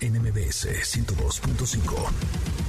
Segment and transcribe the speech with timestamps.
[0.00, 2.64] NMBS 102.5.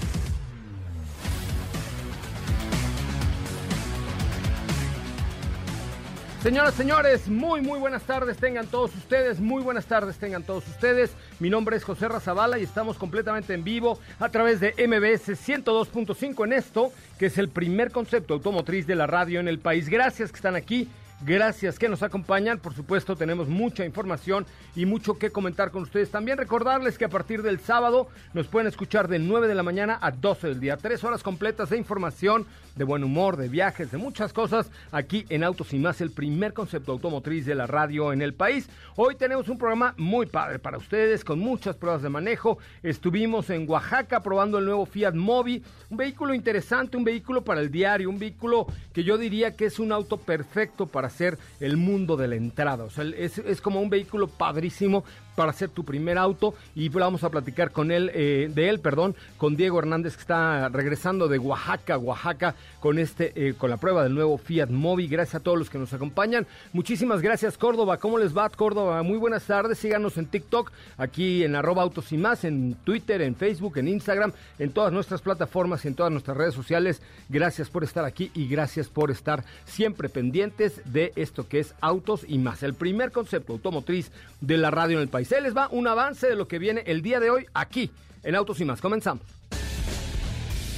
[6.46, 11.12] Señoras, señores, muy, muy buenas tardes tengan todos ustedes, muy buenas tardes tengan todos ustedes.
[11.40, 16.46] Mi nombre es José Razabala y estamos completamente en vivo a través de MBS 102.5
[16.46, 19.90] en esto, que es el primer concepto automotriz de la radio en el país.
[19.90, 20.88] Gracias que están aquí
[21.26, 22.60] Gracias que nos acompañan.
[22.60, 24.46] Por supuesto, tenemos mucha información
[24.76, 26.12] y mucho que comentar con ustedes.
[26.12, 29.98] También recordarles que a partir del sábado nos pueden escuchar de 9 de la mañana
[30.04, 30.78] a 12 del día.
[30.78, 35.44] Tres horas completas de información, de buen humor, de viajes, de muchas cosas aquí en
[35.44, 38.70] Autos y Más, el primer concepto automotriz de la radio en el país.
[38.96, 42.60] Hoy tenemos un programa muy padre para ustedes, con muchas pruebas de manejo.
[42.84, 47.72] Estuvimos en Oaxaca probando el nuevo Fiat Mobi, un vehículo interesante, un vehículo para el
[47.72, 52.18] diario, un vehículo que yo diría que es un auto perfecto para hacer el mundo
[52.18, 52.84] de la entrada.
[52.84, 55.04] O sea, es, es como un vehículo padrísimo
[55.36, 59.16] para hacer tu primer auto y vamos a platicar con él, eh, de él, perdón,
[59.38, 64.04] con Diego Hernández que está regresando de Oaxaca, Oaxaca con este, eh, con la prueba
[64.04, 65.08] del nuevo Fiat Mobi.
[65.08, 66.48] Gracias a todos los que nos acompañan.
[66.74, 67.98] Muchísimas gracias Córdoba.
[67.98, 69.02] ¿Cómo les va Córdoba?
[69.04, 69.78] Muy buenas tardes.
[69.78, 74.34] Síganos en TikTok, aquí en arroba autos y más, en Twitter, en Facebook, en Instagram,
[74.60, 77.02] en todas nuestras plataformas y en todas nuestras redes sociales.
[77.30, 82.26] Gracias por estar aquí y gracias por estar siempre pendientes de esto que es autos
[82.28, 82.64] y más.
[82.64, 85.25] El primer concepto automotriz de la radio en el país.
[85.26, 87.92] Se les va un avance de lo que viene el día de hoy aquí
[88.22, 88.80] en Autos y Más.
[88.80, 89.24] Comenzamos.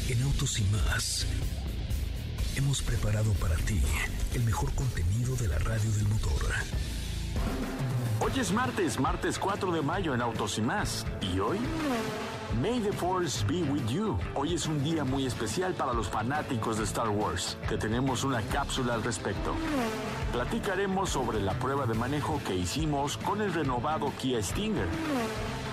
[0.10, 1.28] En Autos y Más
[2.56, 3.82] hemos preparado para ti
[4.34, 6.42] el mejor contenido de la radio del motor.
[8.22, 11.06] Hoy es martes, martes 4 de mayo en Autos y Más.
[11.22, 11.60] ¿Y hoy?
[12.56, 14.18] May the Force be with you.
[14.34, 18.42] Hoy es un día muy especial para los fanáticos de Star Wars, que tenemos una
[18.42, 19.54] cápsula al respecto.
[20.32, 24.88] Platicaremos sobre la prueba de manejo que hicimos con el renovado Kia Stinger.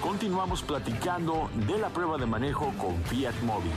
[0.03, 3.71] Continuamos platicando de la prueba de manejo con Fiat Mobi.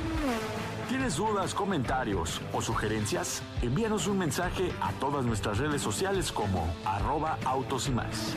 [0.90, 3.42] ¿Tienes dudas, comentarios o sugerencias?
[3.62, 8.36] Envíanos un mensaje a todas nuestras redes sociales como arroba autos y más.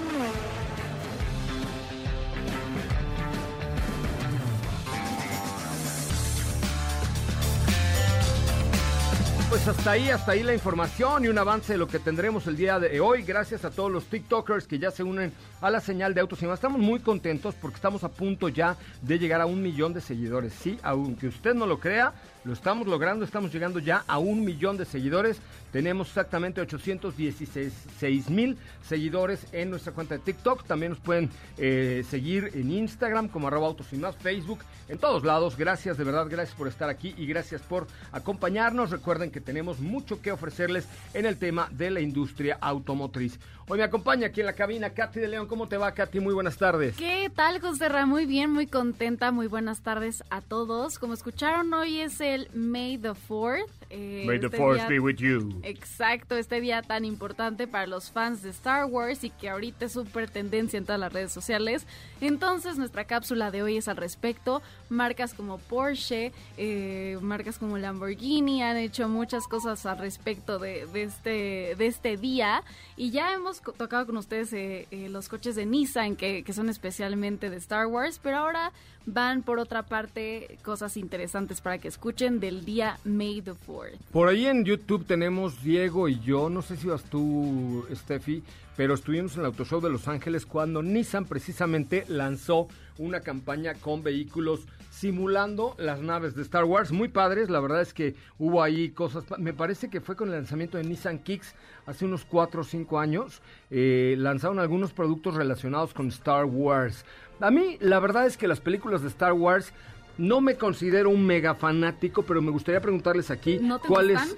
[9.62, 12.56] Pues hasta ahí, hasta ahí la información y un avance de lo que tendremos el
[12.56, 13.24] día de hoy.
[13.24, 16.42] Gracias a todos los TikTokers que ya se unen a la señal de Autos.
[16.42, 20.54] Estamos muy contentos porque estamos a punto ya de llegar a un millón de seguidores.
[20.54, 22.14] Sí, aunque usted no lo crea,
[22.44, 25.40] lo estamos logrando, estamos llegando ya a un millón de seguidores.
[25.72, 30.64] Tenemos exactamente 816 mil seguidores en nuestra cuenta de TikTok.
[30.64, 31.28] También nos pueden
[31.58, 35.56] eh, seguir en Instagram como arroba autos y más, Facebook, en todos lados.
[35.56, 38.90] Gracias, de verdad, gracias por estar aquí y gracias por acompañarnos.
[38.90, 43.38] Recuerden que tenemos mucho que ofrecerles en el tema de la industria automotriz.
[43.72, 45.46] Hoy me acompaña aquí en la cabina Katy de León.
[45.46, 46.18] ¿Cómo te va, Katy?
[46.18, 46.96] Muy buenas tardes.
[46.96, 48.04] ¿Qué tal, José Ra?
[48.04, 49.30] Muy bien, muy contenta.
[49.30, 50.98] Muy buenas tardes a todos.
[50.98, 53.79] Como escucharon, hoy es el May the 4th.
[53.90, 55.60] Eh, May the este Force be with you.
[55.64, 59.92] Exacto, este día tan importante para los fans de Star Wars y que ahorita es
[59.92, 61.86] súper tendencia en todas las redes sociales.
[62.20, 64.62] Entonces, nuestra cápsula de hoy es al respecto.
[64.88, 71.74] Marcas como Porsche, eh, marcas como Lamborghini han hecho muchas cosas al respecto de, este,
[71.76, 72.62] de este día.
[72.96, 76.68] Y ya hemos tocado con ustedes eh, eh, los coches de Nissan, que, que, son
[76.68, 78.72] especialmente de Star Wars, pero ahora
[79.06, 83.98] van por otra parte cosas interesantes para que escuchen del día May the 4th.
[84.12, 88.42] Por ahí en YouTube tenemos Diego y yo, no sé si vas tú, Steffi,
[88.76, 92.68] pero estuvimos en el Auto Show de Los Ángeles cuando Nissan precisamente lanzó
[93.00, 96.92] una campaña con vehículos simulando las naves de Star Wars.
[96.92, 99.24] Muy padres, la verdad es que hubo ahí cosas.
[99.38, 101.54] Me parece que fue con el lanzamiento de Nissan Kicks
[101.86, 103.40] hace unos 4 o 5 años.
[103.70, 107.04] Eh, lanzaron algunos productos relacionados con Star Wars.
[107.40, 109.72] A mí, la verdad es que las películas de Star Wars
[110.18, 114.36] no me considero un mega fanático, pero me gustaría preguntarles aquí ¿No te cuáles.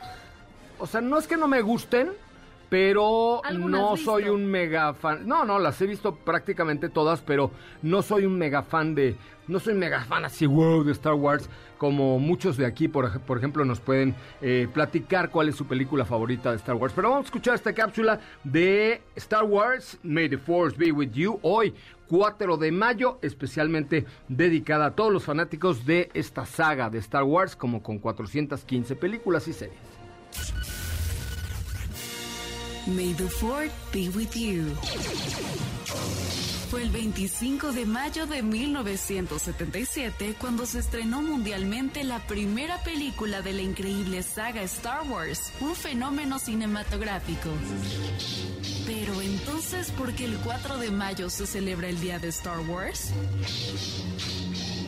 [0.78, 2.10] O sea, no es que no me gusten,
[2.72, 5.28] pero ¿Alguna no soy un mega fan.
[5.28, 7.50] No, no, las he visto prácticamente todas, pero
[7.82, 9.14] no soy un mega fan de.
[9.46, 13.36] No soy mega fan así, wow, de Star Wars, como muchos de aquí, por, por
[13.36, 16.94] ejemplo, nos pueden eh, platicar cuál es su película favorita de Star Wars.
[16.96, 21.38] Pero vamos a escuchar esta cápsula de Star Wars, May the Force be with you,
[21.42, 21.74] hoy,
[22.08, 27.54] 4 de mayo, especialmente dedicada a todos los fanáticos de esta saga de Star Wars,
[27.54, 30.71] como con 415 películas y series.
[32.86, 34.74] May the Ford be with you.
[36.68, 43.52] Fue el 25 de mayo de 1977 cuando se estrenó mundialmente la primera película de
[43.52, 47.50] la increíble saga Star Wars, un fenómeno cinematográfico.
[48.84, 53.12] Pero entonces, ¿por qué el 4 de mayo se celebra el Día de Star Wars?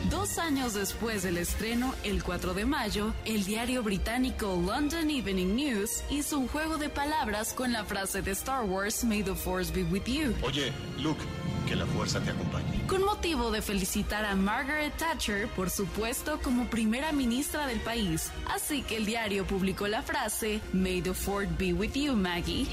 [0.09, 6.03] Dos años después del estreno, el 4 de mayo, el diario británico London Evening News
[6.09, 9.83] hizo un juego de palabras con la frase de Star Wars May the Force be
[9.83, 11.21] with you, Oye, Luke,
[11.67, 12.74] que la fuerza te acompañe.
[12.87, 18.31] Con motivo de felicitar a Margaret Thatcher por su puesto como primera ministra del país.
[18.53, 22.67] Así que el diario publicó la frase May the Ford be with you, Maggie.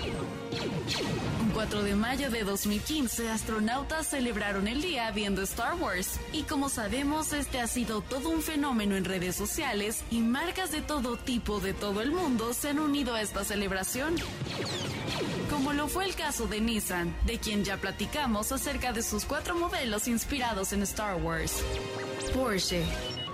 [1.41, 6.21] Un 4 de mayo de 2015, astronautas celebraron el día viendo Star Wars.
[6.33, 10.83] Y como sabemos, este ha sido todo un fenómeno en redes sociales y marcas de
[10.83, 14.17] todo tipo de todo el mundo se han unido a esta celebración.
[15.51, 19.55] Como lo fue el caso de Nissan, de quien ya platicamos acerca de sus cuatro
[19.55, 21.63] modelos inspirados en Star Wars.
[22.35, 22.85] Porsche.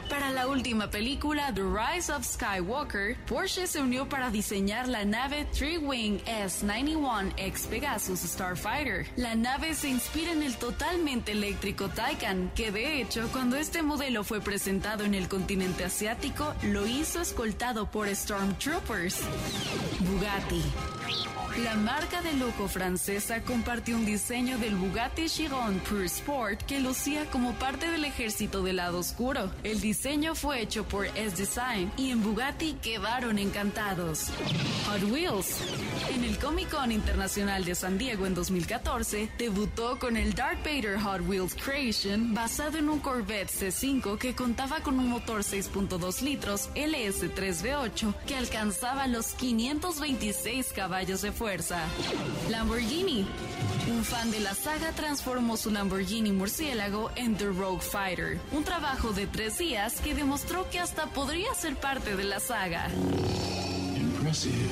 [0.09, 5.47] Para la última película, The Rise of Skywalker, Porsche se unió para diseñar la nave
[5.53, 9.07] Three-Wing S-91X Pegasus Starfighter.
[9.17, 14.25] La nave se inspira en el totalmente eléctrico Taycan, que de hecho, cuando este modelo
[14.25, 19.21] fue presentado en el continente asiático, lo hizo escoltado por Stormtroopers.
[20.01, 20.63] Bugatti.
[21.65, 27.29] La marca de lujo francesa compartió un diseño del Bugatti Chiron Pure Sport que lucía
[27.33, 29.51] como parte del ejército del lado oscuro.
[29.65, 34.29] El diseño fue hecho por S-Design y en Bugatti quedaron encantados.
[34.87, 35.61] Hot Wheels.
[36.15, 41.01] En el Comic Con Internacional de San Diego en 2014, debutó con el Darth Vader
[41.01, 46.71] Hot Wheels Creation basado en un Corvette C5 que contaba con un motor 6.2 litros
[46.77, 51.48] LS3V8 que alcanzaba los 526 caballos de fuerza.
[52.51, 53.27] Lamborghini.
[53.91, 59.13] Un fan de la saga transformó su Lamborghini murciélago en The Rogue Fighter, un trabajo
[59.15, 62.91] de tres días que demostró que hasta podría ser parte de la saga.
[63.97, 64.69] Impressive.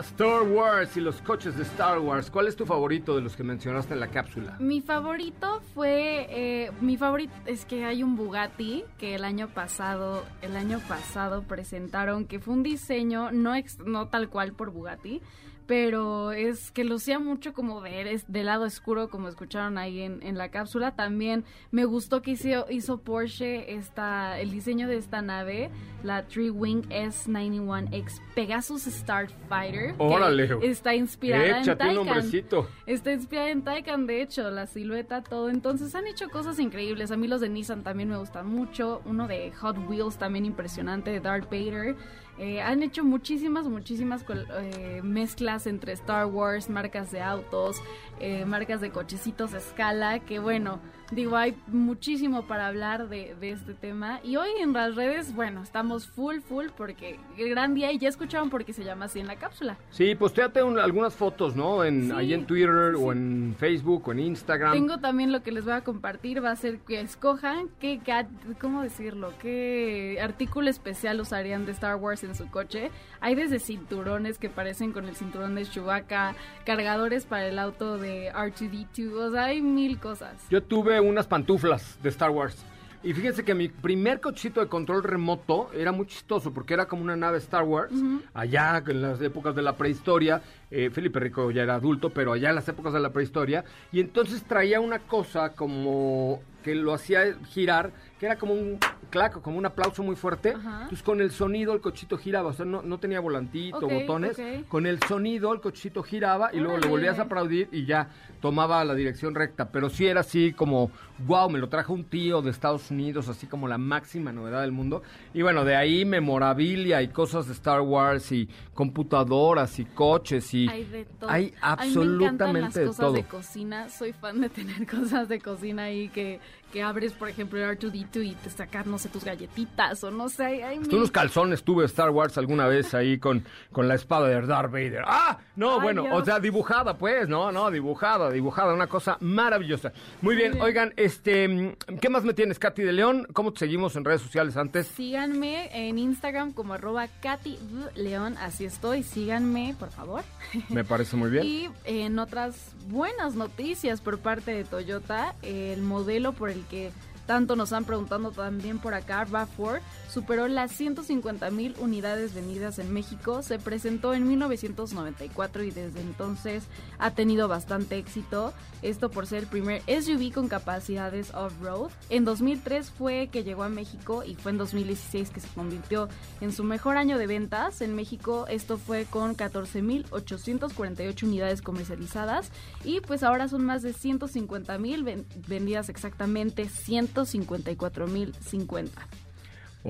[0.00, 2.30] Star Wars y los coches de Star Wars.
[2.30, 4.56] ¿Cuál es tu favorito de los que mencionaste en la cápsula?
[4.60, 10.24] Mi favorito fue, eh, mi favorito es que hay un Bugatti que el año pasado,
[10.42, 15.20] el año pasado presentaron que fue un diseño no ex- no tal cual por Bugatti,
[15.68, 20.38] pero es que lucía mucho como de, de lado oscuro, como escucharon ahí en, en
[20.38, 20.96] la cápsula.
[20.96, 25.70] También me gustó que hizo, hizo Porsche esta, el diseño de esta nave,
[26.02, 29.94] la Three Wing S91X Pegasus Starfighter.
[29.98, 30.48] Órale.
[30.62, 31.94] Está inspirada Échate en un Taycan.
[32.06, 32.68] nombrecito.
[32.86, 35.50] Está inspirada en Taycan, de hecho, la silueta, todo.
[35.50, 37.10] Entonces han hecho cosas increíbles.
[37.10, 39.02] A mí los de Nissan también me gustan mucho.
[39.04, 41.94] Uno de Hot Wheels también impresionante, de Darth Vader.
[42.38, 47.82] Eh, han hecho muchísimas, muchísimas eh, mezclas entre Star Wars, marcas de autos,
[48.20, 53.50] eh, marcas de cochecitos a escala, que bueno, digo, hay muchísimo para hablar de, de
[53.52, 54.20] este tema.
[54.22, 58.08] Y hoy en las redes, bueno, estamos full, full, porque el gran día, y ya
[58.08, 59.78] escucharon por qué se llama así en la cápsula.
[59.90, 61.84] Sí, postéate un- algunas fotos, ¿no?
[61.84, 64.72] En, Sí, ahí en Twitter sí, o en Facebook o en Instagram.
[64.72, 68.28] Tengo también lo que les voy a compartir, va a ser que escojan qué, gad-
[68.60, 69.32] ¿cómo decirlo?
[69.40, 72.90] ¿Qué artículo especial usarían de Star Wars en su coche?
[73.20, 76.34] Hay desde cinturones que parecen con el cinturón de Chewbacca,
[76.64, 80.46] cargadores para el auto de R2-D2, o sea, hay mil cosas.
[80.50, 82.64] Yo tuve unas pantuflas de Star Wars.
[83.04, 87.02] Y fíjense que mi primer cochecito de control remoto era muy chistoso porque era como
[87.02, 87.92] una nave Star Wars,
[88.34, 90.42] allá en las épocas de la prehistoria.
[90.70, 93.64] eh, Felipe Rico ya era adulto, pero allá en las épocas de la prehistoria.
[93.92, 98.78] Y entonces traía una cosa como que lo hacía girar, que era como un
[99.08, 100.50] claco, como un aplauso muy fuerte.
[100.50, 100.82] Ajá.
[100.82, 104.40] Entonces con el sonido el cochito giraba, o sea, no, no tenía volantito, Ok, botones.
[104.68, 108.08] Con el sonido el cochito giraba y luego le volvías a aplaudir y ya
[108.40, 109.70] tomaba la dirección recta.
[109.70, 110.90] Pero sí era así como,
[111.26, 114.72] wow, me lo trajo un tío de Estados Unidos, así como la máxima novedad del
[114.72, 115.02] mundo.
[115.34, 120.68] Y bueno, de ahí memorabilia y cosas de Star Wars y computadoras y coches y...
[120.68, 121.30] Hay de todo.
[121.30, 123.12] Hay A mí me las absolutamente de cosas todo.
[123.14, 123.88] de cocina.
[123.88, 126.40] Soy fan de tener cosas de cocina ahí que,
[126.72, 130.28] que abres, por ejemplo, el R2D2 y te sacas, no sé, tus galletitas o no
[130.28, 130.44] sé.
[130.64, 134.28] Hay, Hasta mil- unos calzones tuve Star Wars alguna vez ahí con, con la espada
[134.28, 135.02] de Darth Vader.
[135.06, 135.38] ¡Ah!
[135.56, 139.92] No, Ay, bueno, o sea, dibujada, pues, no, no, dibujada, dibujada, una cosa maravillosa.
[140.22, 140.62] Muy bien, bien.
[140.64, 143.26] oigan, este, ¿qué más me tienes, Katy de León?
[143.32, 144.86] ¿Cómo te seguimos en redes sociales antes?
[144.88, 147.58] Síganme en Instagram como arroba Katy.
[147.94, 149.02] León, así estoy.
[149.02, 150.22] Síganme, por favor.
[150.68, 151.46] Me parece muy bien.
[151.46, 156.92] Y en otras buenas noticias por parte de Toyota, el modelo por el que
[157.24, 162.90] tanto nos han preguntado también por acá, RAV4, superó las 150 mil unidades vendidas en
[162.92, 163.42] México.
[163.42, 166.64] Se presentó en 1994 y desde entonces
[166.98, 168.54] ha tenido bastante éxito.
[168.82, 171.90] Esto por ser el primer SUV con capacidades off-road.
[172.10, 176.08] En 2003 fue que llegó a México y fue en 2016 que se convirtió
[176.40, 177.82] en su mejor año de ventas.
[177.82, 182.50] En México esto fue con 14.848 unidades comercializadas
[182.84, 188.88] y pues ahora son más de 150 mil vendidas exactamente 154.050.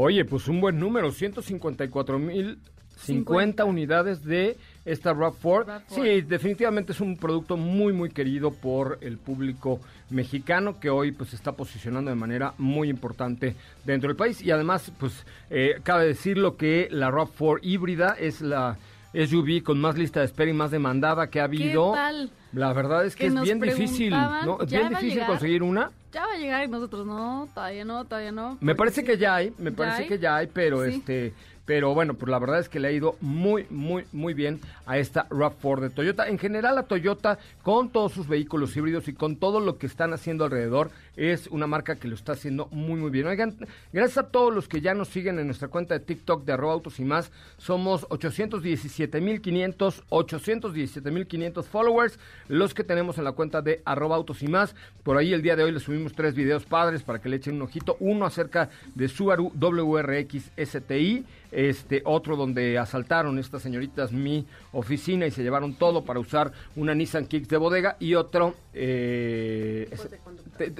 [0.00, 2.58] Oye, pues un buen número, 154 mil
[2.98, 3.64] 50 50.
[3.64, 5.64] unidades de esta RAV4.
[5.64, 5.82] RAV4.
[5.88, 11.30] Sí, definitivamente es un producto muy, muy querido por el público mexicano que hoy pues
[11.30, 14.40] se está posicionando de manera muy importante dentro del país.
[14.40, 18.78] Y además, pues eh, cabe decirlo que la RAV4 híbrida es la
[19.12, 21.92] SUV con más lista de espera y más demandada que ha habido.
[21.92, 22.30] tal?
[22.52, 24.60] La verdad es que, Que es bien difícil, ¿no?
[24.60, 25.90] Es ¿ya bien difícil conseguir una.
[26.12, 28.56] Ya va a llegar y nosotros no, todavía no, todavía no.
[28.60, 29.06] Me parece sí.
[29.06, 30.08] que ya hay, me ¿Ya parece hay?
[30.08, 30.94] que ya hay, pero Sí.
[30.94, 31.34] este,
[31.66, 34.96] pero bueno, pues la verdad es que le ha ido muy, muy, muy bien a
[34.96, 36.26] esta RAV4 de Toyota.
[36.28, 40.14] En general, a Toyota, con todos sus vehículos híbridos y con todo lo que están
[40.14, 43.26] haciendo alrededor, es una marca que lo está haciendo muy, muy bien.
[43.26, 43.56] Oigan,
[43.92, 46.74] gracias a todos los que ya nos siguen en nuestra cuenta de TikTok de arroba
[46.74, 54.14] autos y más, somos 817.500, 817.500 followers, los que tenemos en la cuenta de arroba
[54.16, 54.76] autos y más.
[55.02, 57.56] Por ahí el día de hoy les subimos tres videos padres para que le echen
[57.56, 57.96] un ojito.
[57.98, 65.30] Uno acerca de Subaru WRX STI, este otro donde asaltaron estas señoritas mi oficina y
[65.30, 69.90] se llevaron todo para usar una Nissan Kicks de bodega y otro eh,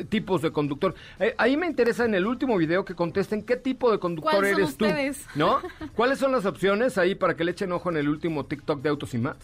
[0.08, 0.94] tipos de conductor.
[1.18, 4.52] Eh, ahí me interesa en el último video que contesten qué tipo de conductor ¿Cuáles
[4.76, 5.28] son eres tú?
[5.34, 5.60] ¿no?
[5.96, 8.88] ¿Cuáles son las opciones ahí para que le echen ojo en el último TikTok de
[8.88, 9.36] Autos y más?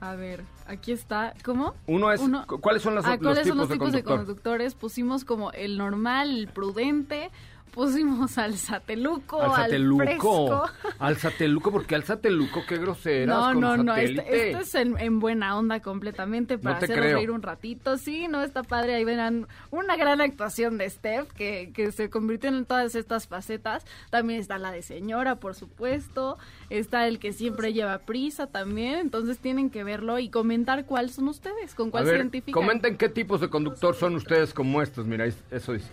[0.00, 1.32] A ver, aquí está.
[1.42, 1.74] ¿Cómo?
[1.86, 4.02] Uno es Uno- ¿cuáles son las- Ah, los ¿cuáles son tipos los de tipos de
[4.02, 4.26] conductor?
[4.26, 4.74] conductores?
[4.74, 7.30] Pusimos como el normal, el prudente,
[7.74, 10.04] pusimos al sateluco, Al al, sateluco.
[10.04, 10.62] fresco.
[10.98, 14.22] Al sateluco, porque al sateluco, qué groseras No, con no, no, satélite.
[14.50, 17.16] este, es en, en buena onda completamente para creo.
[17.16, 17.98] reír un ratito.
[17.98, 18.94] Sí, no, está padre.
[18.94, 23.84] Ahí verán una gran actuación de Steph que, que se convirtió en todas estas facetas.
[24.10, 26.38] También está la de señora, por supuesto.
[26.70, 29.00] Está el que siempre lleva prisa también.
[29.00, 32.54] Entonces tienen que verlo y comentar cuáles son ustedes, con cuál se ver, identifican.
[32.62, 35.06] comenten qué tipos de conductor son ustedes como estos.
[35.06, 35.88] Mira, es- eso dice.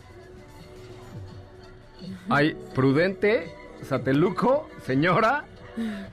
[2.29, 3.53] Hay prudente,
[3.83, 5.45] sateluco, señora.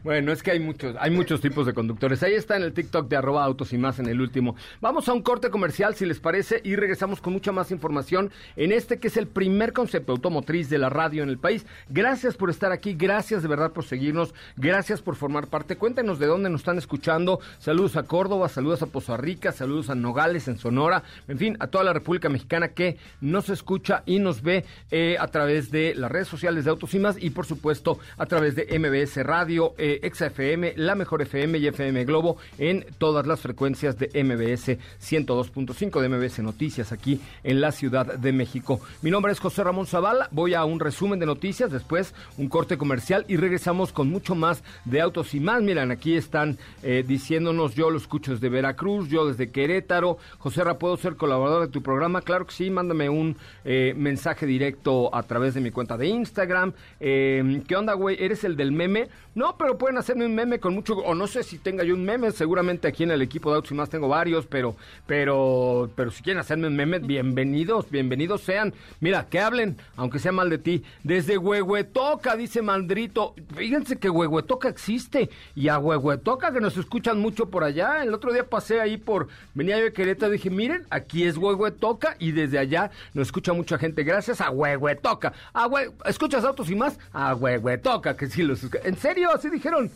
[0.04, 2.22] Bueno, es que hay muchos, hay muchos tipos de conductores.
[2.22, 4.56] Ahí está en el TikTok de arroba autos y más en el último.
[4.80, 8.72] Vamos a un corte comercial, si les parece, y regresamos con mucha más información en
[8.72, 11.66] este que es el primer concepto automotriz de la radio en el país.
[11.88, 15.76] Gracias por estar aquí, gracias de verdad por seguirnos, gracias por formar parte.
[15.76, 17.40] Cuéntenos de dónde nos están escuchando.
[17.58, 21.66] Saludos a Córdoba, saludos a Poza Rica, saludos a Nogales, en Sonora, en fin, a
[21.66, 26.10] toda la República Mexicana que nos escucha y nos ve eh, a través de las
[26.10, 30.10] redes sociales de Autos y más y por supuesto a través de MBS Radio, eh,
[30.12, 36.08] XFM, La Mejor FM y FM Globo en todas las frecuencias de MBS 102.5 de
[36.08, 38.80] MBS Noticias aquí en la Ciudad de México.
[39.00, 42.76] Mi nombre es José Ramón Zavala, voy a un resumen de noticias, después un corte
[42.76, 45.62] comercial y regresamos con mucho más de Autos y más.
[45.62, 50.18] Miren, aquí están eh, diciéndonos, yo lo escucho desde Veracruz, yo desde Querétaro.
[50.38, 52.20] José Ra, ¿puedo ser colaborador de tu programa?
[52.20, 56.72] Claro que sí, mándame un eh, mensaje directo a través de mi cuenta de Instagram.
[57.00, 58.22] Eh, ¿Qué onda, güey?
[58.22, 59.08] ¿Eres el del meme?
[59.38, 62.04] No, pero pueden hacerme un meme con mucho, o no sé si tenga yo un
[62.04, 64.74] meme, seguramente aquí en el equipo de Autos y más tengo varios, pero,
[65.06, 68.74] pero, pero si quieren hacerme un meme, bienvenidos, bienvenidos sean.
[68.98, 70.82] Mira, que hablen, aunque sea mal de ti.
[71.04, 73.36] Desde Huehuetoca, dice Mandrito.
[73.54, 75.30] Fíjense que Huehuetoca existe.
[75.54, 78.02] Y a Huehuetoca, que nos escuchan mucho por allá.
[78.02, 82.16] El otro día pasé ahí por, venía yo de Querétaro, dije, miren, aquí es Huehuetoca.
[82.18, 84.02] Y desde allá nos escucha mucha gente.
[84.02, 85.32] Gracias a Huehuetoca.
[85.54, 85.70] A
[86.06, 86.98] ¿Escuchas Autos y más?
[87.12, 89.27] A Huehuetoca, que sí los ¿En serio?
[89.34, 89.90] Así dijeron.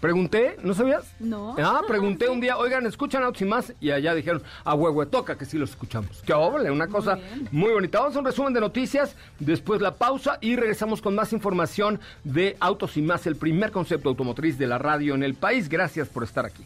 [0.00, 1.04] Pregunté, ¿no sabías?
[1.18, 1.56] No.
[1.58, 5.46] Ah, pregunté un día, oigan, escuchan Autos y más, y allá dijeron, a Huehuetoca, que
[5.46, 6.22] sí los escuchamos.
[6.24, 7.18] Qué óvole, una cosa
[7.50, 8.00] muy, bonita.
[8.00, 12.56] Vamos a un resumen de noticias, después la pausa y regresamos con más información de
[12.60, 15.68] Autos y más, el primer concepto automotriz de la radio en el país.
[15.68, 16.64] Gracias por estar aquí.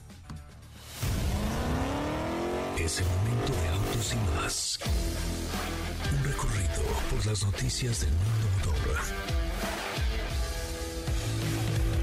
[2.79, 4.79] Es el momento de Autos y más.
[6.13, 8.30] Un recorrido por las noticias del mundo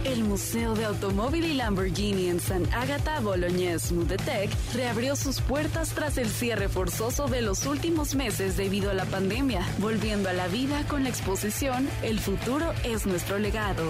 [0.06, 6.18] el Museo de Automóvil y Lamborghini en San Agata Bolognese Mudetec reabrió sus puertas tras
[6.18, 10.84] el cierre forzoso de los últimos meses debido a la pandemia, volviendo a la vida
[10.88, 13.84] con la exposición El futuro es nuestro legado.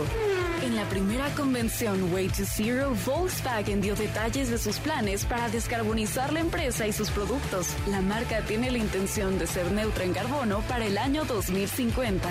[0.67, 6.33] En la primera convención Way to Zero, Volkswagen dio detalles de sus planes para descarbonizar
[6.33, 7.67] la empresa y sus productos.
[7.89, 12.27] La marca tiene la intención de ser neutra en carbono para el año 2050.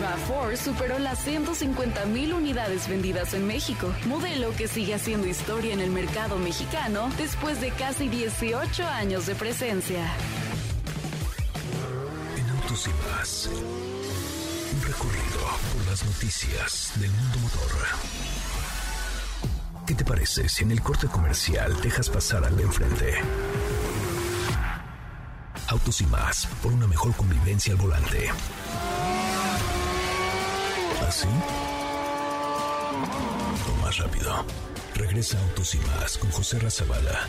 [0.00, 5.90] RAV4 superó las 150.000 unidades vendidas en México, modelo que sigue haciendo historia en el
[5.90, 10.04] mercado mexicano después de casi 18 años de presencia.
[16.04, 17.70] Noticias del mundo motor.
[19.86, 23.14] ¿Qué te parece si en el corte comercial dejas pasar al de enfrente?
[25.68, 28.30] Autos y más, por una mejor convivencia al volante.
[31.06, 31.28] ¿Así?
[33.82, 34.44] más rápido.
[34.94, 37.28] Regresa Autos y más con José Razabala.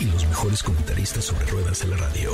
[0.00, 2.32] Y los mejores comentaristas sobre ruedas de la radio.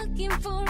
[0.00, 0.65] Looking for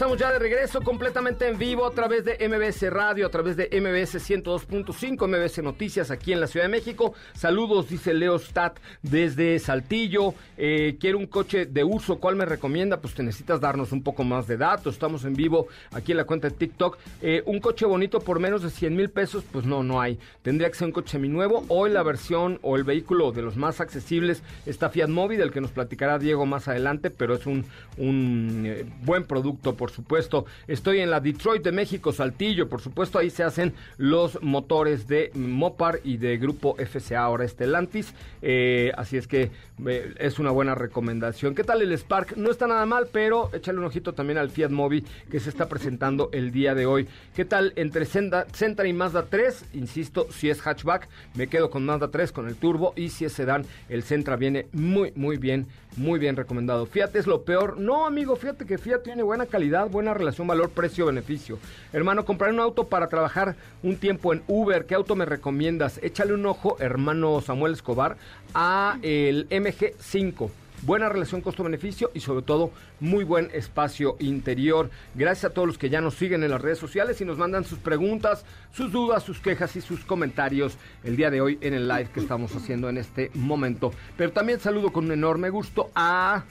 [0.00, 3.68] estamos ya de regreso completamente en vivo a través de MBS Radio, a través de
[3.70, 7.12] MBS 102.5, MBS Noticias aquí en la Ciudad de México.
[7.34, 10.32] Saludos, dice Leo Stat desde Saltillo.
[10.56, 13.02] Eh, quiero un coche de uso, ¿cuál me recomienda?
[13.02, 14.94] Pues te necesitas darnos un poco más de datos.
[14.94, 16.96] Estamos en vivo aquí en la cuenta de TikTok.
[17.20, 20.18] Eh, un coche bonito por menos de 100 mil pesos, pues no, no hay.
[20.40, 23.82] Tendría que ser un coche seminuevo o la versión o el vehículo de los más
[23.82, 27.66] accesibles está Fiat Mobi, del que nos platicará Diego más adelante, pero es un,
[27.98, 30.46] un eh, buen producto, por supuesto.
[30.66, 35.30] Estoy en la Detroit de México, Saltillo, por supuesto, ahí se hacen los motores de
[35.34, 38.14] Mopar y de Grupo FCA, ahora Estelantis.
[38.42, 39.50] Eh, así es que
[39.86, 41.54] eh, es una buena recomendación.
[41.54, 42.36] ¿Qué tal el Spark?
[42.36, 45.68] No está nada mal, pero échale un ojito también al Fiat Mobi que se está
[45.68, 47.08] presentando el día de hoy.
[47.34, 49.66] ¿Qué tal entre Sentra y Mazda 3?
[49.74, 53.32] Insisto, si es hatchback, me quedo con Mazda 3 con el turbo y si es
[53.32, 56.86] sedán, el Sentra viene muy, muy bien, muy bien recomendado.
[56.86, 57.78] Fiat es lo peor.
[57.78, 61.58] No, amigo, fíjate que Fiat tiene buena calidad, buena relación valor-precio-beneficio.
[61.92, 65.98] Hermano, comprar un auto para trabajar un tiempo en Uber, ¿qué auto me recomiendas?
[66.02, 68.16] Échale un ojo, hermano Samuel Escobar,
[68.54, 70.50] a el MG5.
[70.82, 74.90] buena relación costo-beneficio y sobre todo muy buen espacio interior.
[75.14, 77.64] Gracias a todos los que ya nos siguen en las redes sociales y nos mandan
[77.64, 81.88] sus preguntas, sus dudas, sus quejas y sus comentarios el día de hoy en el
[81.88, 83.92] live que estamos haciendo en este momento.
[84.16, 86.44] Pero también saludo con un enorme gusto a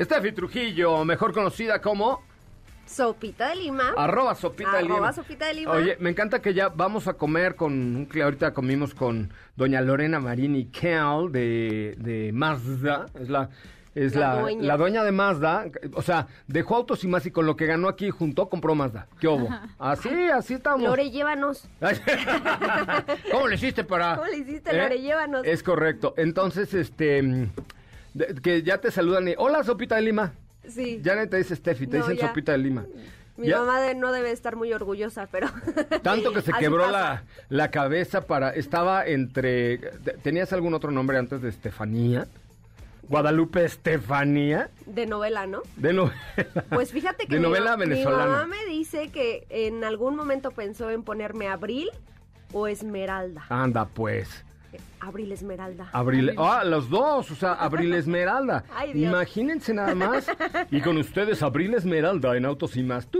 [0.00, 2.22] Steffi Trujillo, mejor conocida como
[2.86, 3.92] Sopita de Lima.
[3.96, 4.94] arroba sopita de Lima.
[4.96, 5.72] Arroba Sopita de Lima.
[5.72, 10.18] Oye, me encanta que ya vamos a comer con un ahorita comimos con doña Lorena
[10.18, 13.50] Marini Kell de, de Mazda, es la
[13.94, 14.62] es La la, dueña.
[14.62, 17.88] la dueña de Mazda, o sea, dejó autos y más y con lo que ganó
[17.88, 19.06] aquí juntó, compró Mazda.
[19.20, 19.48] ¿Qué hubo?
[19.78, 20.82] Así, así estamos.
[20.82, 21.68] Lore, llévanos.
[23.32, 24.16] ¿Cómo le hiciste para...?
[24.16, 25.00] ¿Cómo le hiciste, Lore?
[25.00, 25.44] Llévanos.
[25.44, 26.14] Es correcto.
[26.16, 27.48] Entonces, este,
[28.14, 30.32] de- que ya te saludan y, hola, Sopita de Lima.
[30.68, 31.00] Sí.
[31.02, 32.28] Ya no te dice Steffi, te No, dicen ya.
[32.28, 32.84] Sopita de Lima.
[33.36, 35.48] Mi Ya- mamá de- no debe estar muy orgullosa, pero...
[36.02, 38.50] Tanto que se quebró la, la cabeza para...
[38.50, 39.78] Estaba entre...
[40.22, 42.26] ¿Tenías algún otro nombre antes de Estefanía?
[43.08, 44.68] Guadalupe Estefanía.
[44.86, 45.62] De novela, ¿no?
[45.76, 46.14] De novela.
[46.70, 48.26] Pues fíjate que De mi novela ma- mi, venezolana.
[48.26, 51.88] mamá me dice que en algún momento pensó en ponerme Abril
[52.52, 53.44] o Esmeralda.
[53.48, 54.44] Anda, pues.
[55.00, 55.88] Abril Esmeralda.
[55.92, 56.34] Abril...
[56.38, 57.30] Ah, los dos.
[57.30, 58.64] O sea, Abril Esmeralda.
[58.74, 59.10] Ay, Dios.
[59.12, 60.26] Imagínense nada más.
[60.70, 63.08] Y con ustedes, Abril Esmeralda en Autos y Más.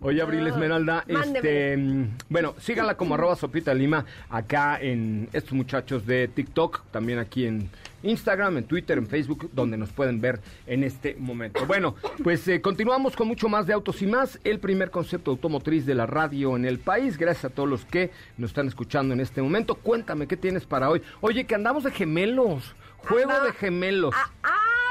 [0.00, 6.06] Oye, Abril Esmeralda, este, mm, bueno, síganla como arroba sopita lima acá en estos muchachos
[6.06, 7.70] de TikTok, también aquí en
[8.02, 11.64] Instagram, en Twitter, en Facebook, donde nos pueden ver en este momento.
[11.66, 15.86] Bueno, pues eh, continuamos con mucho más de Autos y Más, el primer concepto automotriz
[15.86, 17.16] de la radio en el país.
[17.18, 19.74] Gracias a todos los que nos están escuchando en este momento.
[19.76, 21.02] Cuéntame, ¿qué tienes para hoy?
[21.20, 24.14] Oye, que andamos de gemelos, juego Anda- de gemelos.
[24.16, 24.30] Ah,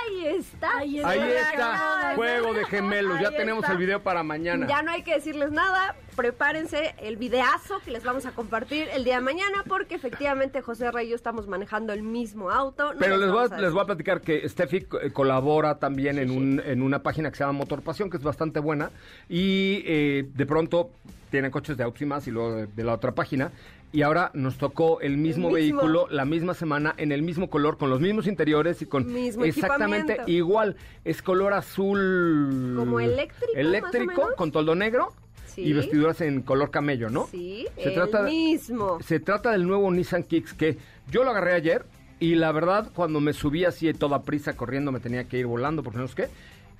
[0.07, 0.77] ahí está.
[0.77, 1.19] Ahí Ahí
[1.53, 3.19] Acaba está, juego de gemelos.
[3.19, 3.73] Ya Ahí tenemos está.
[3.73, 4.67] el video para mañana.
[4.67, 5.95] Ya no hay que decirles nada.
[6.15, 10.89] Prepárense el videazo que les vamos a compartir el día de mañana porque efectivamente José
[10.91, 12.93] Rey y yo estamos manejando el mismo auto.
[12.93, 16.31] No Pero les voy, a, les voy a platicar que Steffi eh, colabora también en,
[16.31, 18.91] un, en una página que se llama Motor Pasión, que es bastante buena.
[19.27, 20.91] Y eh, de pronto
[21.31, 23.51] tienen coches de autos y más y luego de, de la otra página.
[23.91, 25.53] Y ahora nos tocó el mismo, mismo.
[25.53, 29.45] vehículo la misma semana en el mismo color, con los mismos interiores y con Mismo
[29.45, 30.75] exactamente igual.
[31.05, 32.73] Es color azul.
[32.77, 35.13] Como eléctrico, Eléctrico, con toldo negro
[35.45, 35.61] Sí.
[35.61, 37.27] y vestiduras en color camello, ¿no?
[37.27, 38.97] Sí, Se el trata de- mismo.
[39.01, 40.77] se trata del nuevo Nissan Kicks que
[41.09, 41.85] yo lo agarré ayer
[42.19, 45.81] y la verdad cuando me subí así toda prisa corriendo me tenía que ir volando
[45.83, 46.27] porque no sé qué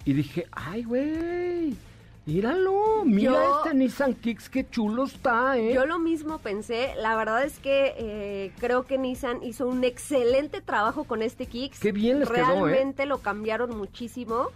[0.04, 1.76] y dije, ay güey,
[2.26, 5.74] míralo, mira Yo- este Nissan Kicks, qué chulo está, ¿eh?
[5.74, 10.62] Yo lo mismo pensé, la verdad es que eh, creo que Nissan hizo un excelente
[10.62, 11.80] trabajo con este Kicks.
[11.80, 12.72] Qué bien les quedó, ¿eh?
[12.72, 14.48] Realmente lo cambiaron muchísimo.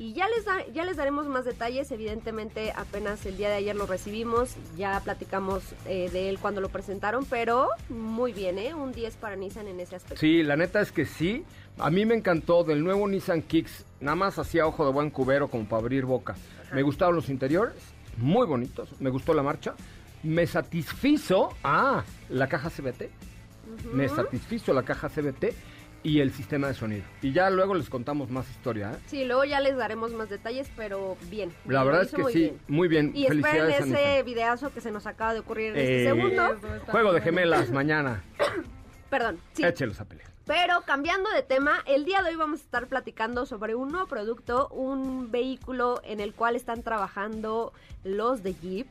[0.00, 3.74] Y ya les, da- ya les daremos más detalles, evidentemente apenas el día de ayer
[3.74, 8.74] lo recibimos, ya platicamos eh, de él cuando lo presentaron, pero muy bien, ¿eh?
[8.74, 10.20] Un 10 para Nissan en ese aspecto.
[10.20, 11.42] Sí, la neta es que sí.
[11.80, 13.84] A mí me encantó del nuevo Nissan Kicks.
[14.00, 16.36] Nada más hacía ojo de buen cubero como para abrir boca.
[16.72, 17.76] Me gustaron los interiores,
[18.16, 18.88] muy bonitos.
[19.00, 19.74] Me gustó la marcha.
[20.22, 21.50] Me satisfizo.
[21.64, 23.08] Ah, la caja CBT.
[23.92, 25.52] Me satisfizo la caja CBT
[26.02, 27.04] y el sistema de sonido.
[27.22, 28.92] Y ya luego les contamos más historia.
[28.92, 28.96] ¿eh?
[29.06, 31.52] Sí, luego ya les daremos más detalles, pero bien.
[31.66, 32.58] La verdad es que muy sí, bien.
[32.68, 33.12] muy bien.
[33.14, 36.56] Y esperen ese videazo que se nos acaba de ocurrir en Eh, este segundo.
[36.86, 38.22] Juego de gemelas mañana.
[39.10, 39.64] Perdón, sí.
[39.64, 40.28] Échelos a pelear.
[40.46, 44.06] Pero cambiando de tema, el día de hoy vamos a estar platicando sobre un nuevo
[44.06, 48.86] producto, un vehículo en el cual están trabajando los de Jeep.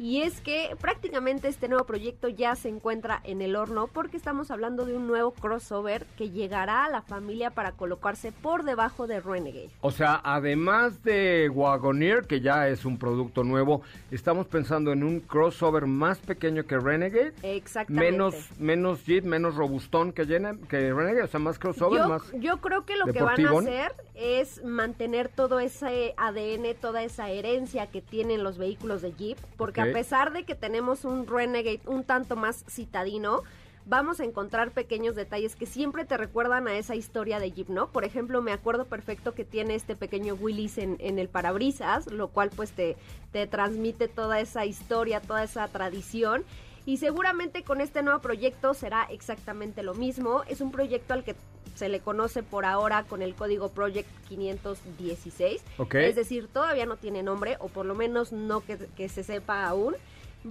[0.00, 4.50] Y es que prácticamente este nuevo proyecto ya se encuentra en el horno porque estamos
[4.50, 9.20] hablando de un nuevo crossover que llegará a la familia para colocarse por debajo de
[9.20, 9.68] Renegade.
[9.82, 15.20] O sea, además de Wagoneer, que ya es un producto nuevo, estamos pensando en un
[15.20, 17.34] crossover más pequeño que Renegade.
[17.42, 18.10] Exactamente.
[18.10, 22.22] Menos, menos Jeep, menos robustón que, llena, que Renegade, o sea, más crossover, yo, más...
[22.40, 27.28] yo creo que lo que van a hacer es mantener todo ese ADN, toda esa
[27.28, 29.89] herencia que tienen los vehículos de Jeep, porque.
[29.90, 33.42] A pesar de que tenemos un Renegade un tanto más citadino,
[33.86, 37.88] vamos a encontrar pequeños detalles que siempre te recuerdan a esa historia de Jeep, ¿no?
[37.88, 42.28] Por ejemplo, me acuerdo perfecto que tiene este pequeño Willis en, en el parabrisas, lo
[42.28, 42.96] cual pues te,
[43.32, 46.44] te transmite toda esa historia, toda esa tradición.
[46.90, 50.42] Y seguramente con este nuevo proyecto será exactamente lo mismo.
[50.48, 51.36] Es un proyecto al que
[51.76, 55.62] se le conoce por ahora con el código Project 516.
[55.78, 55.94] Ok.
[55.94, 59.68] Es decir, todavía no tiene nombre, o por lo menos no que, que se sepa
[59.68, 59.94] aún.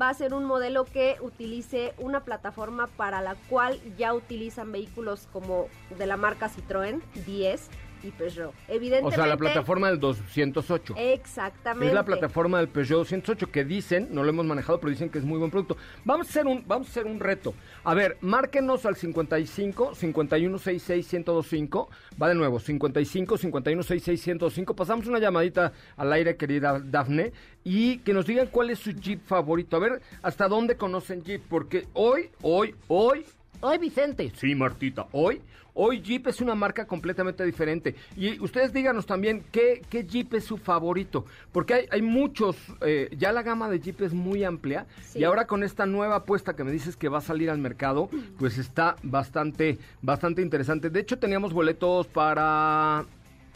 [0.02, 5.28] Va a ser un modelo que utilice una plataforma para la cual ya utilizan vehículos
[5.34, 7.70] como de la marca Citroën 10,
[8.04, 8.50] y Peugeot.
[8.50, 9.16] O Evidentemente.
[9.16, 10.96] sea, la plataforma del 208.
[10.98, 11.88] Exactamente.
[11.88, 15.20] Es la plataforma del Peugeot 208 que dicen, no lo hemos manejado, pero dicen que
[15.20, 15.78] es muy buen producto.
[16.06, 17.54] Vamos a hacer un, vamos a hacer un reto.
[17.84, 21.90] A ver, márquenos al 55 5166 1025.
[22.22, 24.76] Va de nuevo, 55 5166 1025.
[24.76, 27.34] Pasamos una llamadita al aire, querida Dafne,
[27.64, 29.76] y que nos digan cuál es su Jeep favorito.
[29.76, 33.26] A ver, hasta dónde conocen Jeep, porque hoy, hoy, hoy,
[33.62, 34.32] hoy Vicente.
[34.36, 35.42] Sí, Martita, hoy.
[35.82, 37.96] Hoy Jeep es una marca completamente diferente.
[38.18, 41.24] Y ustedes díganos también qué, qué Jeep es su favorito.
[41.54, 44.88] Porque hay, hay muchos, eh, ya la gama de Jeep es muy amplia.
[45.02, 45.20] Sí.
[45.20, 48.10] Y ahora con esta nueva apuesta que me dices que va a salir al mercado,
[48.38, 50.90] pues está bastante, bastante interesante.
[50.90, 53.06] De hecho, teníamos boletos para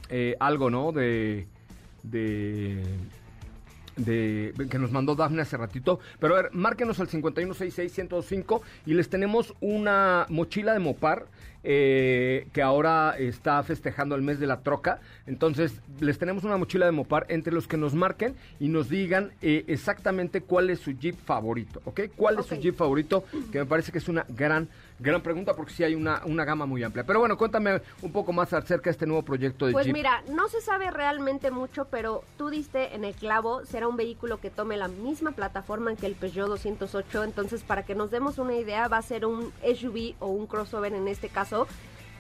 [0.08, 0.94] eh, algo, ¿no?
[0.94, 1.46] De.
[2.04, 2.82] de
[3.96, 6.00] de, que nos mandó Dafne hace ratito.
[6.20, 11.26] Pero a ver, márquenos al 5166-105 y les tenemos una mochila de Mopar
[11.64, 15.00] eh, que ahora está festejando el mes de la troca.
[15.26, 19.32] Entonces, les tenemos una mochila de Mopar entre los que nos marquen y nos digan
[19.42, 22.02] eh, exactamente cuál es su Jeep favorito, ¿ok?
[22.16, 22.56] ¿Cuál es su.
[22.56, 23.24] Jeep favorito?
[23.52, 24.68] Que me parece que es una gran,
[25.00, 27.04] gran pregunta porque sí hay una, una gama muy amplia.
[27.04, 29.94] Pero bueno, cuéntame un poco más acerca de este nuevo proyecto de Pues Jeep.
[29.94, 34.40] mira, no se sabe realmente mucho, pero tú diste en el clavo, será un vehículo
[34.40, 38.56] que tome la misma plataforma que el Peugeot 208, entonces para que nos demos una
[38.56, 41.68] idea va a ser un SUV o un crossover en este caso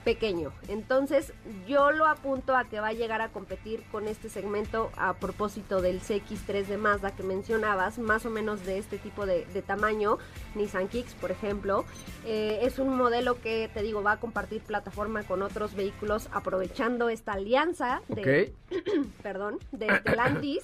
[0.04, 0.52] pequeño.
[0.68, 1.34] Entonces
[1.68, 5.82] yo lo apunto a que va a llegar a competir con este segmento a propósito
[5.82, 10.18] del CX3 de Mazda que mencionabas, más o menos de este tipo de, de tamaño,
[10.56, 11.86] Nissan Kicks por ejemplo.
[12.26, 17.10] Eh, es un modelo que te digo va a compartir plataforma con otros vehículos aprovechando
[17.10, 18.80] esta alianza de, Ok.
[19.24, 20.64] perdón, de Stellantis.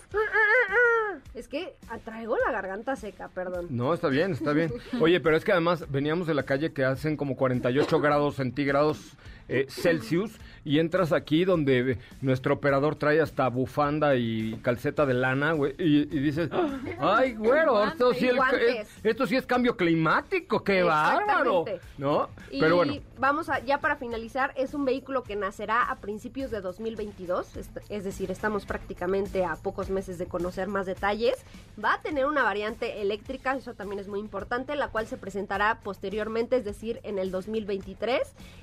[1.34, 1.75] es que
[2.06, 3.67] traigo la garganta seca, perdón.
[3.69, 4.71] No, está bien, está bien.
[4.99, 9.17] Oye, pero es que además veníamos de la calle que hacen como 48 grados centígrados
[9.49, 15.53] eh, Celsius y entras aquí donde nuestro operador trae hasta bufanda y calceta de lana,
[15.53, 16.49] güey, y, y dices,
[16.99, 18.39] ay, güero, esto sí, Y el-
[18.77, 21.65] es- esto sí es cambio climático, qué bárbaro.
[21.97, 22.29] ¿no?
[22.51, 26.51] Y Pero bueno, vamos a, ya para finalizar, es un vehículo que nacerá a principios
[26.51, 31.35] de 2022, est- es decir, estamos prácticamente a pocos meses de conocer más detalles.
[31.83, 35.79] Va a tener una variante eléctrica, eso también es muy importante, la cual se presentará
[35.83, 38.19] posteriormente, es decir, en el 2023.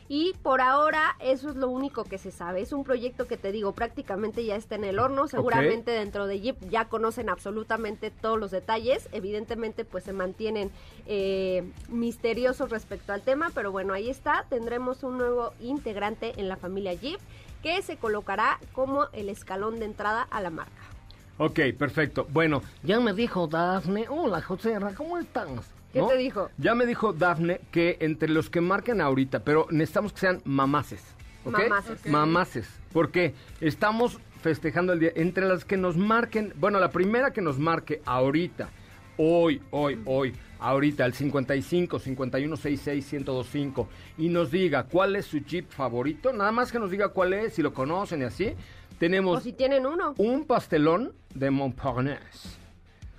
[0.09, 0.76] Y por ahora,
[1.21, 2.61] eso es lo único que se sabe.
[2.61, 6.41] Es un proyecto que te digo, prácticamente ya está en el horno, seguramente dentro de
[6.41, 9.09] Jeep ya conocen absolutamente todos los detalles.
[9.13, 10.71] Evidentemente, pues se mantienen
[11.07, 14.47] eh, misteriosos respecto al tema, pero bueno, ahí está.
[14.49, 17.21] Tendremos un nuevo integrante en la familia Jeep
[17.63, 20.83] que se colocará como el escalón de entrada a la marca.
[21.39, 22.27] ok, perfecto.
[22.31, 25.76] Bueno, ya me dijo Dafne, hola José, ¿cómo estás?
[25.93, 26.09] ¿Qué ¿No?
[26.09, 26.51] te dijo?
[26.59, 31.03] Ya me dijo Dafne que entre los que marquen ahorita, pero necesitamos que sean mamaces.
[31.45, 31.59] ¿ok?
[31.59, 32.01] Mamaces.
[32.01, 32.07] Ok.
[32.07, 32.69] Mamaces.
[32.93, 35.13] Porque estamos festejando el día.
[35.15, 38.69] Entre las que nos marquen, bueno, la primera que nos marque ahorita,
[39.17, 45.39] hoy, hoy, hoy, ahorita, al 55 51 66 1025 y nos diga cuál es su
[45.39, 48.53] Jeep favorito, nada más que nos diga cuál es, si lo conocen y así,
[48.99, 50.15] tenemos O si tienen uno.
[50.19, 52.59] un pastelón de Montparnasse.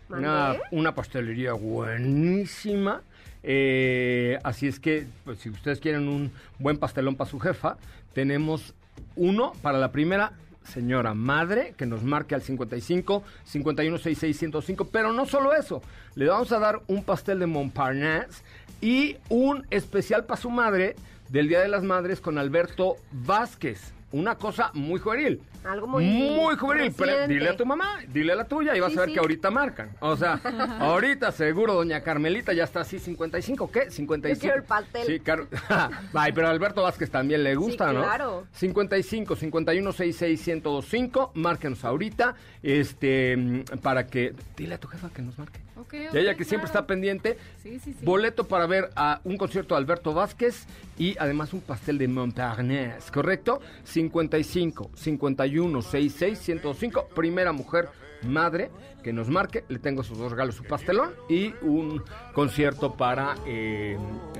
[0.09, 3.01] Una, una pastelería buenísima.
[3.43, 7.77] Eh, así es que, pues, si ustedes quieren un buen pastelón para su jefa,
[8.13, 8.73] tenemos
[9.15, 14.85] uno para la primera señora madre que nos marque al 55 51 66 105.
[14.85, 15.81] Pero no solo eso,
[16.15, 18.43] le vamos a dar un pastel de Montparnasse
[18.81, 20.95] y un especial para su madre
[21.29, 23.93] del Día de las Madres con Alberto Vázquez.
[24.13, 25.41] Una cosa muy juvenil.
[25.65, 26.93] Algo muy Muy juvenil.
[26.97, 29.13] Pero dile a tu mamá, dile a la tuya y vas Sí, a ver sí.
[29.15, 29.89] que ahorita marcan.
[29.99, 30.39] O sea,
[30.79, 33.91] ahorita seguro doña Carmelita ya está así, 55, ¿qué?
[33.91, 34.39] 55.
[34.39, 35.05] quiero el pastel.
[35.05, 35.47] Sí, Car-
[36.13, 38.03] Ay, pero a Alberto Vázquez también le gusta, Sí, ¿no?
[38.03, 38.47] claro.
[38.53, 45.37] 55 51 66 1025, márquenos ahorita, este, para que, dile a tu jefa que nos
[45.37, 45.59] marque.
[45.79, 48.05] Ok, Y ella que siempre está pendiente, Sí, sí, sí.
[48.05, 50.65] boleto para ver a un concierto de Alberto Vázquez
[50.97, 53.61] y además un pastel de Montparnasse, ¿correcto?
[53.83, 57.89] 55 51 66 105, primera mujer
[58.23, 58.71] madre
[59.03, 63.97] que nos marque, le tengo sus dos regalos, su pastelón y un concierto para, eh,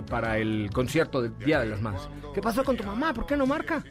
[0.10, 2.02] para el concierto del Día de las Madres.
[2.34, 3.14] ¿Qué pasó con tu mamá?
[3.14, 3.84] ¿Por qué no marca?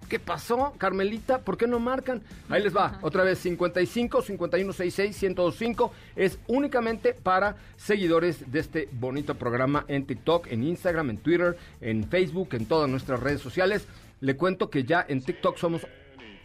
[0.07, 1.39] ¿Qué pasó, Carmelita?
[1.39, 2.21] ¿Por qué no marcan?
[2.51, 9.35] Ahí les va, otra vez, 55 5166 1025 es únicamente para seguidores de este bonito
[9.37, 13.87] programa en TikTok, en Instagram, en Twitter, en Facebook, en todas nuestras redes sociales.
[14.21, 15.87] Le cuento que ya en TikTok somos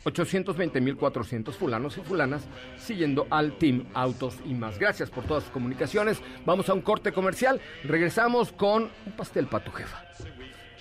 [0.06, 4.80] 820.400 fulanos y fulanas siguiendo al Team Autos y más.
[4.80, 6.22] Gracias por todas sus comunicaciones.
[6.46, 7.60] Vamos a un corte comercial.
[7.84, 10.04] Regresamos con un pastel para tu jefa.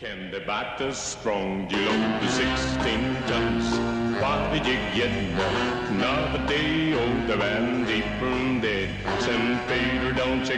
[0.00, 3.64] The batter strong, you load the 16 tons.
[4.20, 5.44] Why did you get more?
[5.90, 8.90] Another day older and deeper in dead.
[9.66, 10.54] Peter, don't you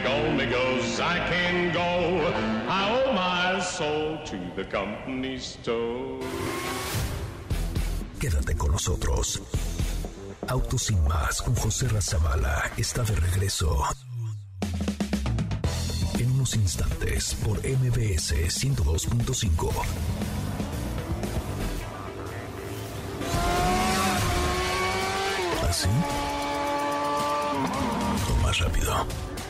[1.01, 1.91] I can go.
[3.81, 6.21] To the company store.
[8.21, 9.41] Quédate con nosotros.
[10.47, 13.83] Autos sin más con José Razabala está de regreso.
[16.19, 19.73] En unos instantes por MBS 102.5.
[25.67, 25.89] ¿Así?
[28.29, 29.07] O más rápido.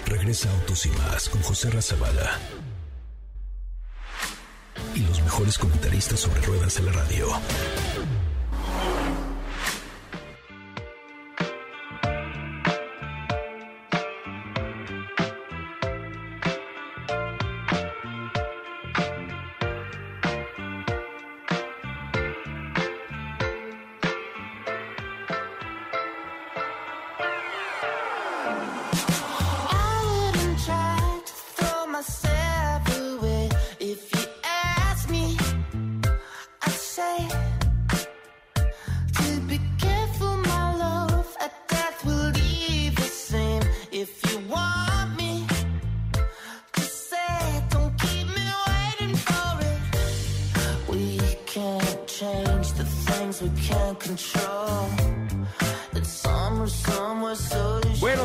[0.06, 2.38] Regresa Autos y más con José Razabala.
[4.94, 7.26] Y los mejores comentaristas sobre ruedas de la radio.
[8.82, 9.29] I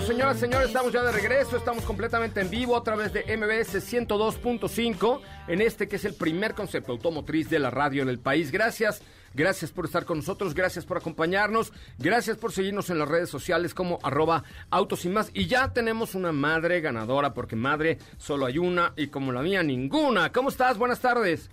[0.06, 3.92] señoras y señores, estamos ya de regreso, estamos completamente en vivo a través de MBS
[3.92, 8.52] 102.5 en este que es el primer concepto automotriz de la radio en el país.
[8.52, 9.02] Gracias,
[9.34, 13.74] gracias por estar con nosotros, gracias por acompañarnos, gracias por seguirnos en las redes sociales
[13.74, 15.32] como arroba autos y más.
[15.34, 19.64] Y ya tenemos una madre ganadora, porque madre solo hay una y como la mía
[19.64, 20.32] ninguna.
[20.32, 20.78] ¿Cómo estás?
[20.78, 21.50] Buenas tardes.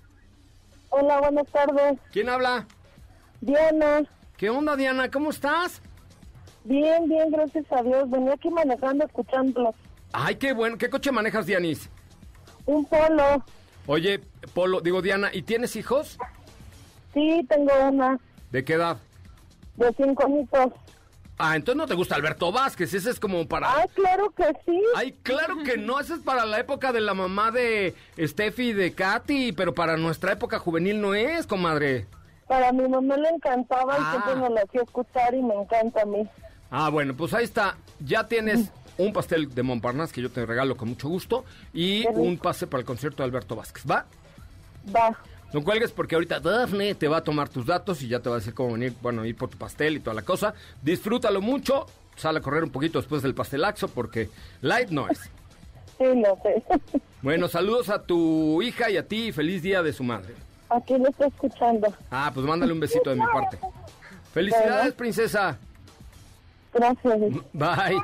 [0.90, 1.98] Hola, buenas tardes.
[2.12, 2.66] ¿Quién habla?
[3.40, 4.02] Diana.
[4.36, 5.10] ¿Qué onda, Diana?
[5.10, 5.80] ¿Cómo estás?
[6.64, 8.08] Bien, bien, gracias a Dios.
[8.10, 9.74] Venía aquí manejando, escuchando
[10.12, 10.76] Ay, qué bueno.
[10.78, 11.88] ¿Qué coche manejas, Dianis?
[12.66, 13.44] un polo.
[13.86, 14.20] Oye,
[14.54, 16.16] Polo, digo Diana, ¿y tienes hijos?
[17.12, 18.18] Sí, tengo una
[18.52, 18.98] ¿De qué edad?
[19.76, 20.72] de cinco añitos.
[21.38, 23.74] Ah, entonces no te gusta Alberto Vázquez, ese es como para...
[23.74, 24.80] Ay, claro que sí.
[24.94, 28.72] Ay, claro que no, ese es para la época de la mamá de Steffi y
[28.74, 32.06] de Katy, pero para nuestra época juvenil no es, comadre.
[32.46, 34.10] Para mi mamá le encantaba y Ah.
[34.12, 36.28] siempre me la hacía escuchar y me encanta a mí.
[36.74, 40.74] Ah, bueno, pues ahí está, ya tienes un pastel de Montparnasse que yo te regalo
[40.74, 44.06] con mucho gusto y un pase para el concierto de Alberto Vázquez, ¿va?
[44.94, 45.14] Va.
[45.52, 48.36] No cuelgues porque ahorita Daphne te va a tomar tus datos y ya te va
[48.36, 50.54] a decir cómo venir, bueno, ir por tu pastel y toda la cosa.
[50.80, 51.84] Disfrútalo mucho,
[52.16, 54.30] sale a correr un poquito después del pastelaxo porque
[54.62, 55.20] light no es.
[55.98, 57.00] Sí, no sé.
[57.22, 60.34] Bueno, saludos a tu hija y a ti y feliz día de su madre.
[60.70, 61.94] Aquí lo estoy escuchando.
[62.10, 63.58] Ah, pues mándale un besito de mi parte.
[64.32, 65.58] Felicidades, princesa.
[66.72, 67.20] Gracias.
[67.52, 68.00] Bye.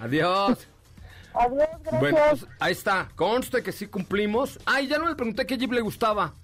[0.00, 0.68] Adiós.
[1.34, 2.00] Adiós, gracias.
[2.00, 3.08] Bueno, pues ahí está.
[3.14, 4.58] Conste que sí cumplimos.
[4.64, 6.34] Ay, ya no le pregunté qué jeep le gustaba.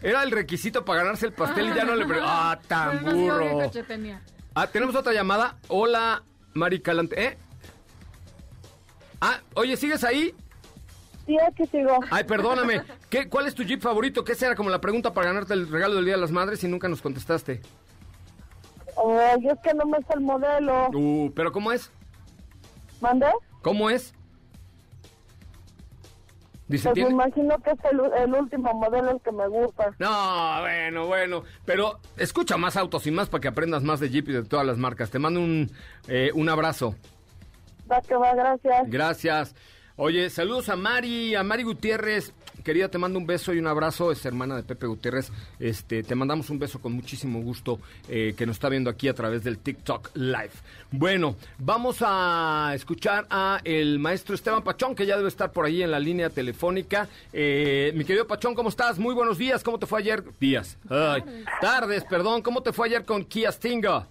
[0.00, 2.30] Era el requisito para ganarse el pastel y ya no le pregunté.
[2.32, 3.70] Ah, tan ¿qué burro.
[4.54, 5.56] Ah, tenemos otra llamada.
[5.68, 6.22] Hola,
[6.54, 7.24] Mari Calante.
[7.24, 7.38] ¿Eh?
[9.20, 10.34] Ah, oye, ¿sigues ahí?
[11.26, 12.00] Sí, aquí sigo.
[12.10, 12.82] Ay, perdóname.
[13.10, 14.24] ¿Qué, ¿Cuál es tu jeep favorito?
[14.24, 16.62] Que esa era como la pregunta para ganarte el regalo del Día de las Madres
[16.64, 17.60] y nunca nos contestaste.
[18.96, 20.88] Ay, es que no me sé el modelo.
[20.90, 21.90] Uh, ¿pero cómo es?
[23.00, 23.26] ¿Mandé?
[23.62, 24.14] ¿Cómo es?
[26.68, 29.94] Dice, Pues me imagino que es el, el último modelo el que me gusta.
[29.98, 31.42] No, bueno, bueno.
[31.66, 34.64] Pero escucha más autos y más para que aprendas más de Jeep y de todas
[34.64, 35.10] las marcas.
[35.10, 35.70] Te mando un,
[36.08, 36.94] eh, un abrazo.
[37.90, 38.88] Va que va, gracias.
[38.88, 39.54] Gracias.
[39.96, 42.32] Oye, saludos a Mari, a Mari Gutiérrez.
[42.62, 44.12] Querida, te mando un beso y un abrazo.
[44.12, 45.30] Es hermana de Pepe Gutiérrez.
[45.58, 49.14] Este, te mandamos un beso con muchísimo gusto eh, que nos está viendo aquí a
[49.14, 50.52] través del TikTok Live.
[50.90, 55.82] Bueno, vamos a escuchar a el maestro Esteban Pachón, que ya debe estar por ahí
[55.82, 57.08] en la línea telefónica.
[57.32, 58.98] Eh, mi querido Pachón, ¿cómo estás?
[58.98, 59.62] Muy buenos días.
[59.62, 60.22] ¿Cómo te fue ayer?
[60.38, 60.78] Días.
[60.88, 61.22] Ay,
[61.60, 62.42] tardes, perdón.
[62.42, 64.08] ¿Cómo te fue ayer con Kia Stinga?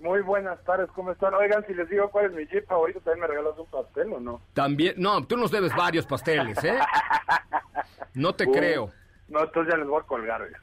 [0.00, 1.34] Muy buenas tardes, ¿cómo están?
[1.34, 4.18] Oigan, si les digo cuál es mi jeep favorito, ¿también me regalas un pastel o
[4.20, 4.40] no?
[4.54, 6.78] También, no, tú nos debes varios pasteles, ¿eh?
[8.14, 8.90] No te Uh, creo.
[9.28, 10.42] No, entonces ya les voy a colgar.
[10.42, 10.58] oiga.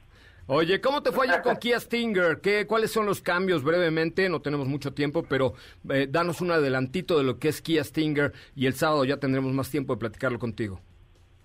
[0.48, 2.42] Oye, ¿cómo te fue ayer con Kia Stinger?
[2.42, 4.28] ¿Qué, ¿Cuáles son los cambios brevemente?
[4.28, 5.54] No tenemos mucho tiempo, pero
[5.90, 9.54] eh, danos un adelantito de lo que es Kia Stinger y el sábado ya tendremos
[9.54, 10.82] más tiempo de platicarlo contigo.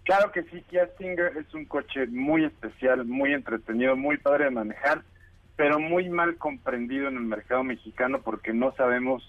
[0.04, 4.50] Claro que sí, Kia Stinger es un coche muy especial, muy entretenido, muy padre de
[4.50, 5.02] manejar,
[5.56, 9.22] pero muy mal comprendido en el mercado mexicano porque no sabemos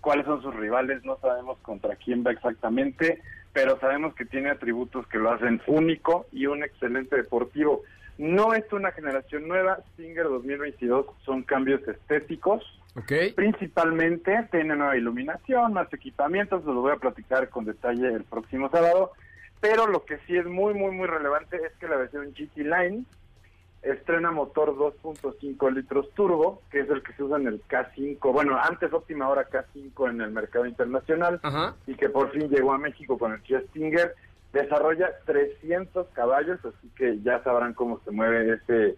[0.00, 3.20] cuáles son sus rivales, no sabemos contra quién va exactamente,
[3.52, 7.82] pero sabemos que tiene atributos que lo hacen único y un excelente deportivo.
[8.16, 12.62] No es una generación nueva, Stinger 2022 son cambios estéticos,
[12.96, 13.12] ¿Ok?
[13.36, 18.70] Principalmente tiene nueva iluminación, más equipamientos, se lo voy a platicar con detalle el próximo
[18.70, 19.12] sábado.
[19.60, 23.04] Pero lo que sí es muy, muy, muy relevante es que la versión GT Line
[23.82, 28.58] estrena motor 2.5 litros turbo, que es el que se usa en el K5, bueno,
[28.60, 31.40] antes óptima hora K5 en el mercado internacional,
[31.86, 34.14] y que por fin llegó a México con el Kia Stinger.
[34.52, 38.96] Desarrolla 300 caballos, así que ya sabrán cómo se mueve ese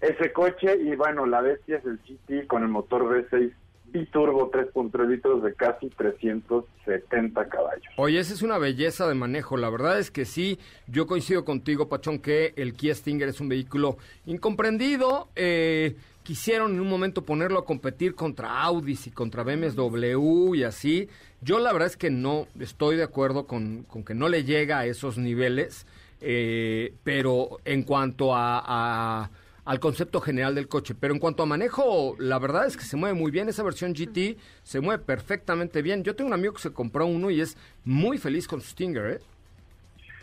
[0.00, 3.52] ese coche y bueno, la bestia es el GT con el motor V6
[3.98, 7.84] biturbo 3.3 litros de casi 370 caballos.
[7.96, 9.56] Oye, esa es una belleza de manejo.
[9.56, 13.48] La verdad es que sí, yo coincido contigo, Pachón, que el Kia Stinger es un
[13.48, 15.28] vehículo incomprendido.
[15.36, 21.08] Eh, quisieron en un momento ponerlo a competir contra Audis y contra BMW y así.
[21.40, 24.78] Yo la verdad es que no estoy de acuerdo con, con que no le llega
[24.80, 25.86] a esos niveles,
[26.20, 29.30] eh, pero en cuanto a, a-
[29.66, 30.94] al concepto general del coche.
[30.98, 33.48] Pero en cuanto a manejo, la verdad es que se mueve muy bien.
[33.48, 36.04] Esa versión GT se mueve perfectamente bien.
[36.04, 39.06] Yo tengo un amigo que se compró uno y es muy feliz con su Stinger,
[39.06, 39.20] ¿eh?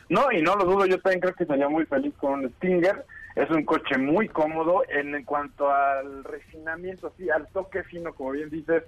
[0.10, 3.06] No, y no lo dudo, yo también creo que sería muy feliz con un Stinger.
[3.36, 8.32] Es un coche muy cómodo en, en cuanto al refinamiento, sí, al toque fino, como
[8.32, 8.84] bien dices.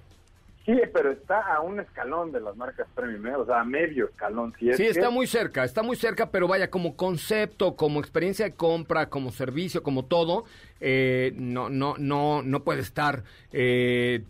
[0.66, 3.36] Sí, pero está a un escalón de las marcas premium, ¿eh?
[3.36, 4.52] o sea, a medio escalón.
[4.58, 8.00] Si es Sí, que- está muy cerca, está muy cerca, pero vaya, como concepto, como
[8.00, 10.44] experiencia de compra, como servicio, como todo,
[10.80, 14.24] eh, no, no, no, no puede estar eh,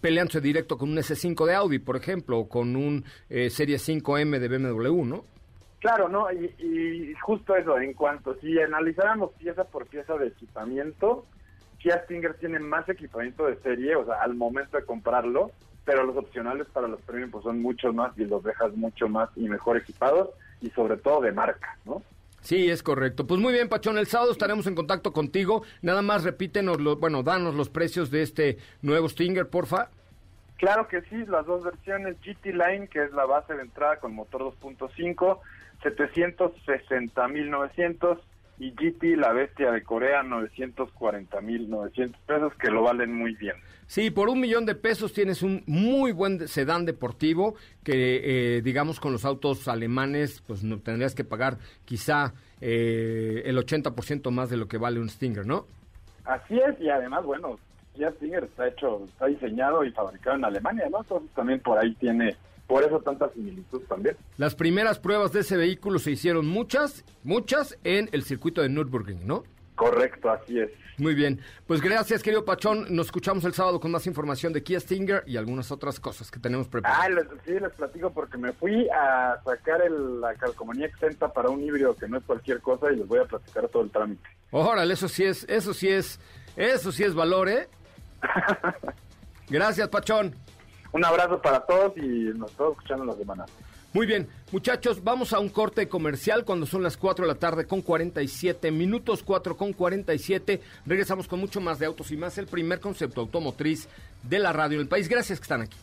[0.00, 4.38] peleándose directo con un S5 de Audi, por ejemplo, o con un eh, Serie 5M
[4.38, 5.24] de BMW, ¿no?
[5.80, 11.26] Claro, no, y, y justo eso, en cuanto si analizáramos pieza por pieza de equipamiento,
[11.86, 15.52] Kia Stinger tiene más equipamiento de serie, o sea, al momento de comprarlo,
[15.84, 19.30] pero los opcionales para los premium pues son muchos más y los dejas mucho más
[19.36, 20.30] y mejor equipados
[20.60, 22.02] y sobre todo de marca, ¿no?
[22.40, 23.28] Sí, es correcto.
[23.28, 25.62] Pues muy bien, Pachón, el sábado estaremos en contacto contigo.
[25.80, 29.90] Nada más repítenos, los, bueno, danos los precios de este nuevo Stinger, porfa.
[30.56, 34.12] Claro que sí, las dos versiones GT Line, que es la base de entrada con
[34.12, 35.38] motor 2.5,
[35.84, 38.18] 760.900
[38.58, 43.56] y GT, la bestia de Corea, 940.900 pesos, que lo valen muy bien.
[43.86, 47.54] Sí, por un millón de pesos tienes un muy buen sedán deportivo
[47.84, 53.56] que, eh, digamos, con los autos alemanes, pues no tendrías que pagar quizá eh, el
[53.58, 55.66] 80% más de lo que vale un Stinger, ¿no?
[56.24, 57.58] Así es, y además, bueno,
[57.94, 61.00] Kia Stinger está hecho, está diseñado y fabricado en Alemania, ¿no?
[61.00, 62.36] Entonces también por ahí tiene,
[62.66, 64.16] por eso tanta similitud también.
[64.38, 69.26] Las primeras pruebas de ese vehículo se hicieron muchas, muchas en el circuito de Nürburgring,
[69.26, 69.44] ¿no?
[69.76, 70.70] Correcto, así es.
[70.98, 71.38] Muy bien.
[71.66, 72.86] Pues gracias, querido Pachón.
[72.88, 76.40] Nos escuchamos el sábado con más información de Kia Stinger y algunas otras cosas que
[76.40, 77.04] tenemos preparadas.
[77.04, 81.50] Ah, les, sí, les platico porque me fui a sacar el- la calcomanía exenta para
[81.50, 84.26] un híbrido que no es cualquier cosa y les voy a platicar todo el trámite.
[84.50, 86.18] Órale, eso sí es, eso sí es,
[86.56, 87.68] eso sí es valor, ¿eh?
[89.50, 90.34] Gracias, Pachón.
[90.96, 92.00] Un abrazo para todos y
[92.38, 93.44] nos estamos escuchando la semana.
[93.92, 97.66] Muy bien, muchachos, vamos a un corte comercial cuando son las 4 de la tarde
[97.66, 100.62] con 47 minutos, 4 con 47.
[100.86, 103.88] Regresamos con mucho más de autos y más, el primer concepto automotriz
[104.22, 105.06] de la radio del país.
[105.06, 105.76] Gracias que están aquí.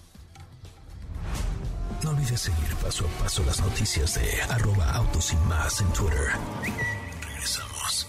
[2.04, 6.32] No olvides seguir paso a paso las noticias de arroba autos y más en Twitter.
[7.22, 8.08] Regresamos.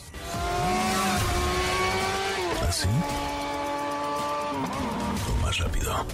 [2.66, 2.88] ¿Así?
[5.28, 6.06] O más rápido.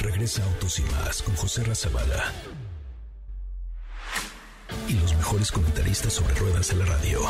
[0.00, 2.32] Regresa Autos y más con José Razabala.
[4.88, 7.20] Y los mejores comentaristas sobre ruedas de la radio.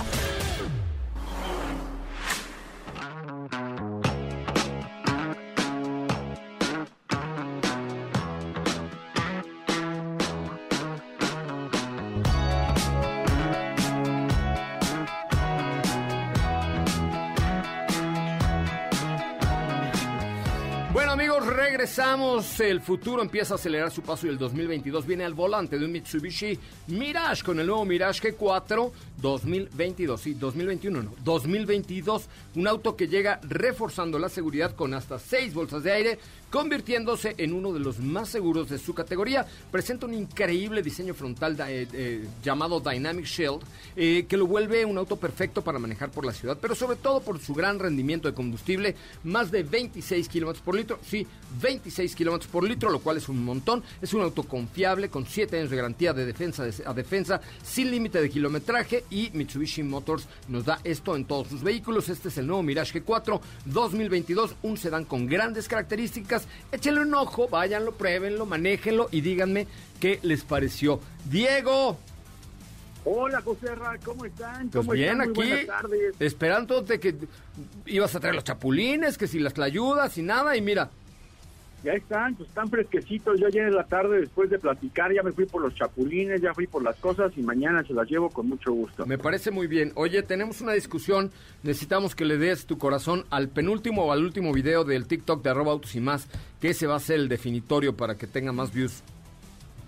[21.89, 22.61] Regresamos.
[22.61, 25.93] El futuro empieza a acelerar su paso y el 2022 viene al volante de un
[25.93, 26.59] Mitsubishi
[26.89, 30.21] Mirage con el nuevo Mirage G4 2022.
[30.21, 32.29] Sí, 2021 no, 2022.
[32.57, 36.19] Un auto que llega reforzando la seguridad con hasta seis bolsas de aire,
[36.51, 39.47] convirtiéndose en uno de los más seguros de su categoría.
[39.71, 43.61] Presenta un increíble diseño frontal eh, eh, llamado Dynamic Shield,
[43.97, 47.21] eh, que lo vuelve un auto perfecto para manejar por la ciudad, pero sobre todo
[47.21, 48.95] por su gran rendimiento de combustible,
[49.25, 50.99] más de 26 kilómetros por litro.
[51.07, 51.27] Sí,
[51.61, 53.83] 26 kilómetros por litro, lo cual es un montón.
[54.01, 58.21] Es un auto confiable, con 7 años de garantía de defensa a defensa, sin límite
[58.21, 62.09] de kilometraje y Mitsubishi Motors nos da esto en todos sus vehículos.
[62.09, 66.38] Este es el nuevo Mirage G4 2022, un sedán con grandes características.
[66.73, 69.67] Échenle un ojo, váyanlo, pruébenlo, manéjenlo y díganme
[70.01, 71.01] qué les pareció.
[71.25, 71.99] Diego.
[73.05, 74.69] Hola, José Ra, ¿cómo están?
[74.69, 75.33] Pues ¿Cómo bien, están?
[75.33, 76.15] Muy aquí, buenas tardes.
[76.21, 77.15] esperándote que
[77.87, 80.91] ibas a traer los chapulines, que si las ayudas y nada, y mira,
[81.85, 83.39] Ya están, pues están fresquecitos.
[83.39, 86.53] Yo ayer en la tarde, después de platicar, ya me fui por los chapulines, ya
[86.53, 89.07] fui por las cosas y mañana se las llevo con mucho gusto.
[89.07, 89.93] Me parece muy bien.
[89.95, 91.31] Oye, tenemos una discusión.
[91.63, 95.51] Necesitamos que le des tu corazón al penúltimo o al último video del TikTok de
[95.51, 96.29] arroba autos y más,
[96.61, 99.03] que ese va a ser el definitorio para que tenga más views.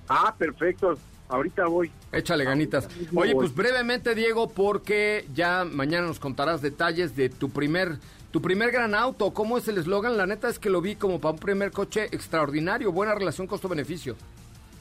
[0.08, 0.96] Ah, perfecto.
[1.28, 1.90] Ahorita voy.
[2.12, 2.88] Échale ganitas.
[3.14, 3.46] Oye, voy.
[3.46, 7.98] pues brevemente, Diego, porque ya mañana nos contarás detalles de tu primer,
[8.30, 9.32] tu primer gran auto.
[9.32, 10.16] ¿Cómo es el eslogan?
[10.16, 12.92] La neta es que lo vi como para un primer coche extraordinario.
[12.92, 14.16] Buena relación costo-beneficio.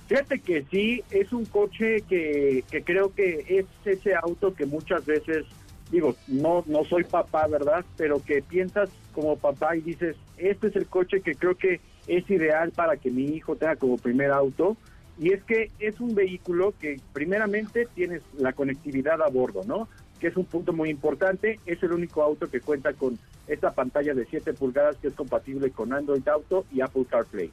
[0.08, 5.06] Fíjate que sí, es un coche que, que creo que es ese auto que muchas
[5.06, 5.46] veces,
[5.92, 7.86] digo, no, no soy papá, ¿verdad?
[7.96, 12.28] Pero que piensas como papá y dices, este es el coche que creo que es
[12.30, 14.78] ideal para que mi hijo tenga como primer auto.
[15.20, 19.90] Y es que es un vehículo que primeramente tienes la conectividad a bordo, ¿no?
[20.20, 21.60] Que es un punto muy importante.
[21.66, 23.18] Es el único auto que cuenta con
[23.48, 27.52] esta pantalla de 7 pulgadas que es compatible con Android Auto y Apple CarPlay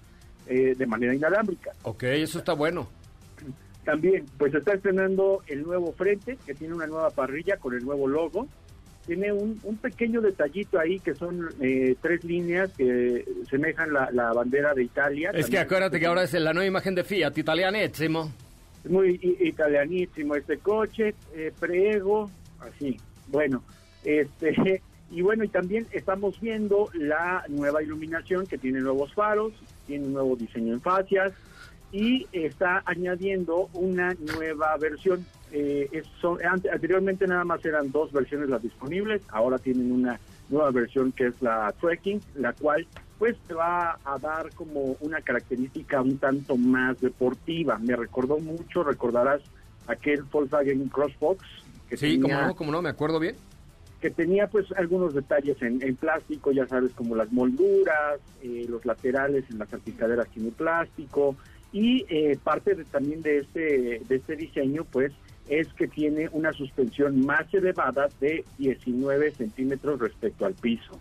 [0.49, 1.73] eh, de manera inalámbrica.
[1.83, 2.89] Ok, eso está bueno.
[3.85, 8.09] También, pues está estrenando el nuevo frente, que tiene una nueva parrilla con el nuevo
[8.09, 8.49] logo.
[9.07, 14.33] Tiene un, un pequeño detallito ahí que son eh, tres líneas que semejan la, la
[14.33, 15.31] bandera de Italia.
[15.33, 18.33] Es que acuérdate que ahora es la nueva imagen de Fiat, italianísimo.
[18.85, 22.29] es muy italianísimo este coche, eh, prego,
[22.61, 22.99] así.
[23.29, 23.63] Bueno,
[24.05, 29.53] este y bueno, y también estamos viendo la nueva iluminación que tiene nuevos faros,
[29.87, 31.33] tiene un nuevo diseño en fascias
[31.93, 35.25] y está añadiendo una nueva versión.
[35.53, 40.19] Eh, es- son- ante- anteriormente nada más eran dos versiones las disponibles, ahora tienen una
[40.49, 42.87] nueva versión que es la Trekking, la cual
[43.19, 47.79] pues te va a dar como una característica un tanto más deportiva.
[47.79, 49.41] Me recordó mucho, recordarás
[49.87, 51.41] aquel Volkswagen Crossbox
[51.89, 53.37] que Sí, como tenía no, como no, me acuerdo bien.
[54.01, 58.85] que tenía pues algunos detalles en, en plástico, ya sabes, como las molduras, eh, los
[58.85, 61.37] laterales en las salpicaderas tiene plástico
[61.73, 65.13] y eh, parte de- también de este, de este diseño pues
[65.49, 71.01] es que tiene una suspensión más elevada de 19 centímetros respecto al piso.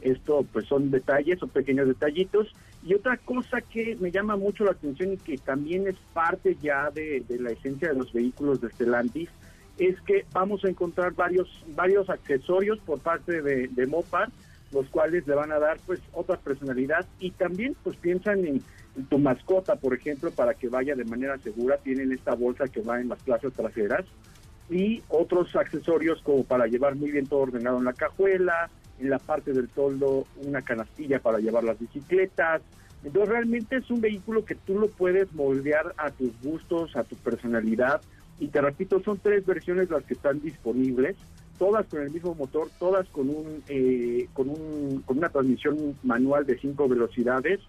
[0.00, 2.54] Esto pues son detalles, son pequeños detallitos.
[2.86, 6.90] Y otra cosa que me llama mucho la atención y que también es parte ya
[6.90, 9.28] de, de la esencia de los vehículos de Stellantis
[9.78, 14.30] es que vamos a encontrar varios varios accesorios por parte de, Mopar,
[14.72, 18.62] los cuales le van a dar pues otra personalidad y también pues piensan en,
[18.96, 22.82] en tu mascota, por ejemplo, para que vaya de manera segura, tienen esta bolsa que
[22.82, 24.04] va en las plazas traseras
[24.70, 29.18] y otros accesorios como para llevar muy bien todo ordenado en la cajuela, en la
[29.18, 32.62] parte del toldo una canastilla para llevar las bicicletas.
[33.02, 37.16] Entonces realmente es un vehículo que tú lo puedes moldear a tus gustos, a tu
[37.16, 38.00] personalidad.
[38.40, 41.16] Y te repito, son tres versiones las que están disponibles,
[41.58, 46.46] todas con el mismo motor, todas con un, eh, con un con una transmisión manual
[46.46, 47.60] de cinco velocidades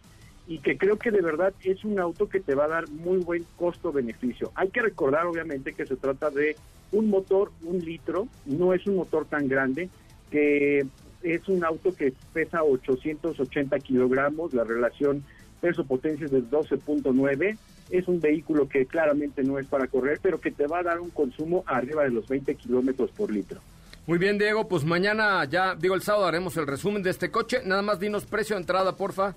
[0.47, 3.17] y que creo que de verdad es un auto que te va a dar muy
[3.17, 4.51] buen costo-beneficio.
[4.55, 6.55] Hay que recordar obviamente que se trata de
[6.91, 9.89] un motor, un litro, no es un motor tan grande,
[10.29, 10.85] que
[11.23, 15.23] es un auto que pesa 880 kilogramos, la relación
[15.61, 17.57] peso-potencia es de 12.9,
[17.91, 20.99] es un vehículo que claramente no es para correr, pero que te va a dar
[20.99, 23.59] un consumo arriba de los 20 kilómetros por litro.
[24.07, 27.59] Muy bien, Diego, pues mañana ya, digo, el sábado haremos el resumen de este coche.
[27.65, 29.35] Nada más dinos precio de entrada, porfa.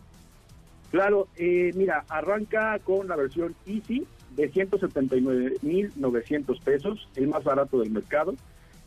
[0.91, 7.91] Claro, eh, mira, arranca con la versión Easy de 179.900 pesos, el más barato del
[7.91, 8.35] mercado,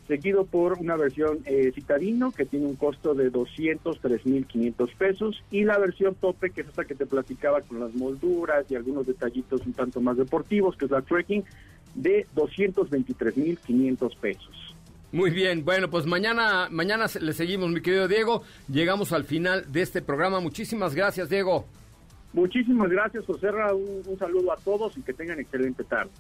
[0.08, 5.78] seguido por una versión eh, Citadino que tiene un costo de 203.500 pesos y la
[5.78, 9.74] versión Tope, que es esta que te platicaba con las molduras y algunos detallitos un
[9.74, 11.44] tanto más deportivos, que es la Trekking,
[11.96, 14.76] de 223.500 pesos.
[15.12, 18.44] Muy bien, bueno, pues mañana, mañana le seguimos, mi querido Diego.
[18.72, 20.40] Llegamos al final de este programa.
[20.40, 21.66] Muchísimas gracias, Diego.
[22.34, 23.74] Muchísimas gracias, José Ra.
[23.74, 26.12] Un, un saludo a todos y que tengan excelente tarde.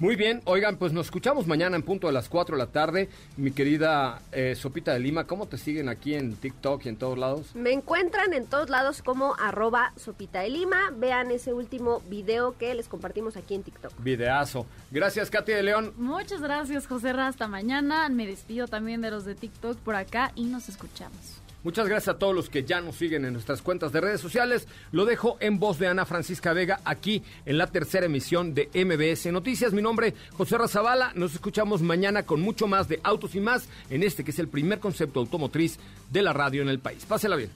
[0.00, 3.08] Muy bien, oigan, pues nos escuchamos mañana en punto de las 4 de la tarde.
[3.36, 7.16] Mi querida eh, Sopita de Lima, ¿cómo te siguen aquí en TikTok y en todos
[7.16, 7.54] lados?
[7.54, 10.90] Me encuentran en todos lados como arroba sopita de lima.
[10.96, 13.92] Vean ese último video que les compartimos aquí en TikTok.
[14.02, 14.66] Videazo.
[14.90, 15.92] Gracias, Katy de León.
[15.96, 17.28] Muchas gracias, José Ra.
[17.28, 18.08] Hasta mañana.
[18.08, 21.43] Me despido también de los de TikTok por acá y nos escuchamos.
[21.64, 24.68] Muchas gracias a todos los que ya nos siguen en nuestras cuentas de redes sociales.
[24.92, 29.32] Lo dejo en voz de Ana Francisca Vega aquí en la tercera emisión de MBS
[29.32, 29.72] Noticias.
[29.72, 31.12] Mi nombre José Razabala.
[31.14, 34.48] Nos escuchamos mañana con mucho más de Autos y más en este que es el
[34.48, 35.78] primer concepto automotriz
[36.10, 37.06] de la radio en el país.
[37.06, 37.50] Pásela bien.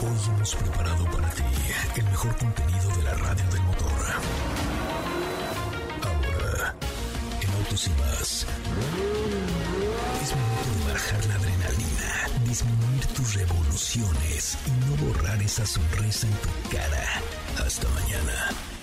[0.00, 0.95] Hoy hemos preparado
[7.76, 8.46] Y más,
[10.22, 16.32] es momento de bajar la adrenalina, disminuir tus revoluciones y no borrar esa sonrisa en
[16.32, 17.20] tu cara.
[17.58, 18.75] Hasta mañana.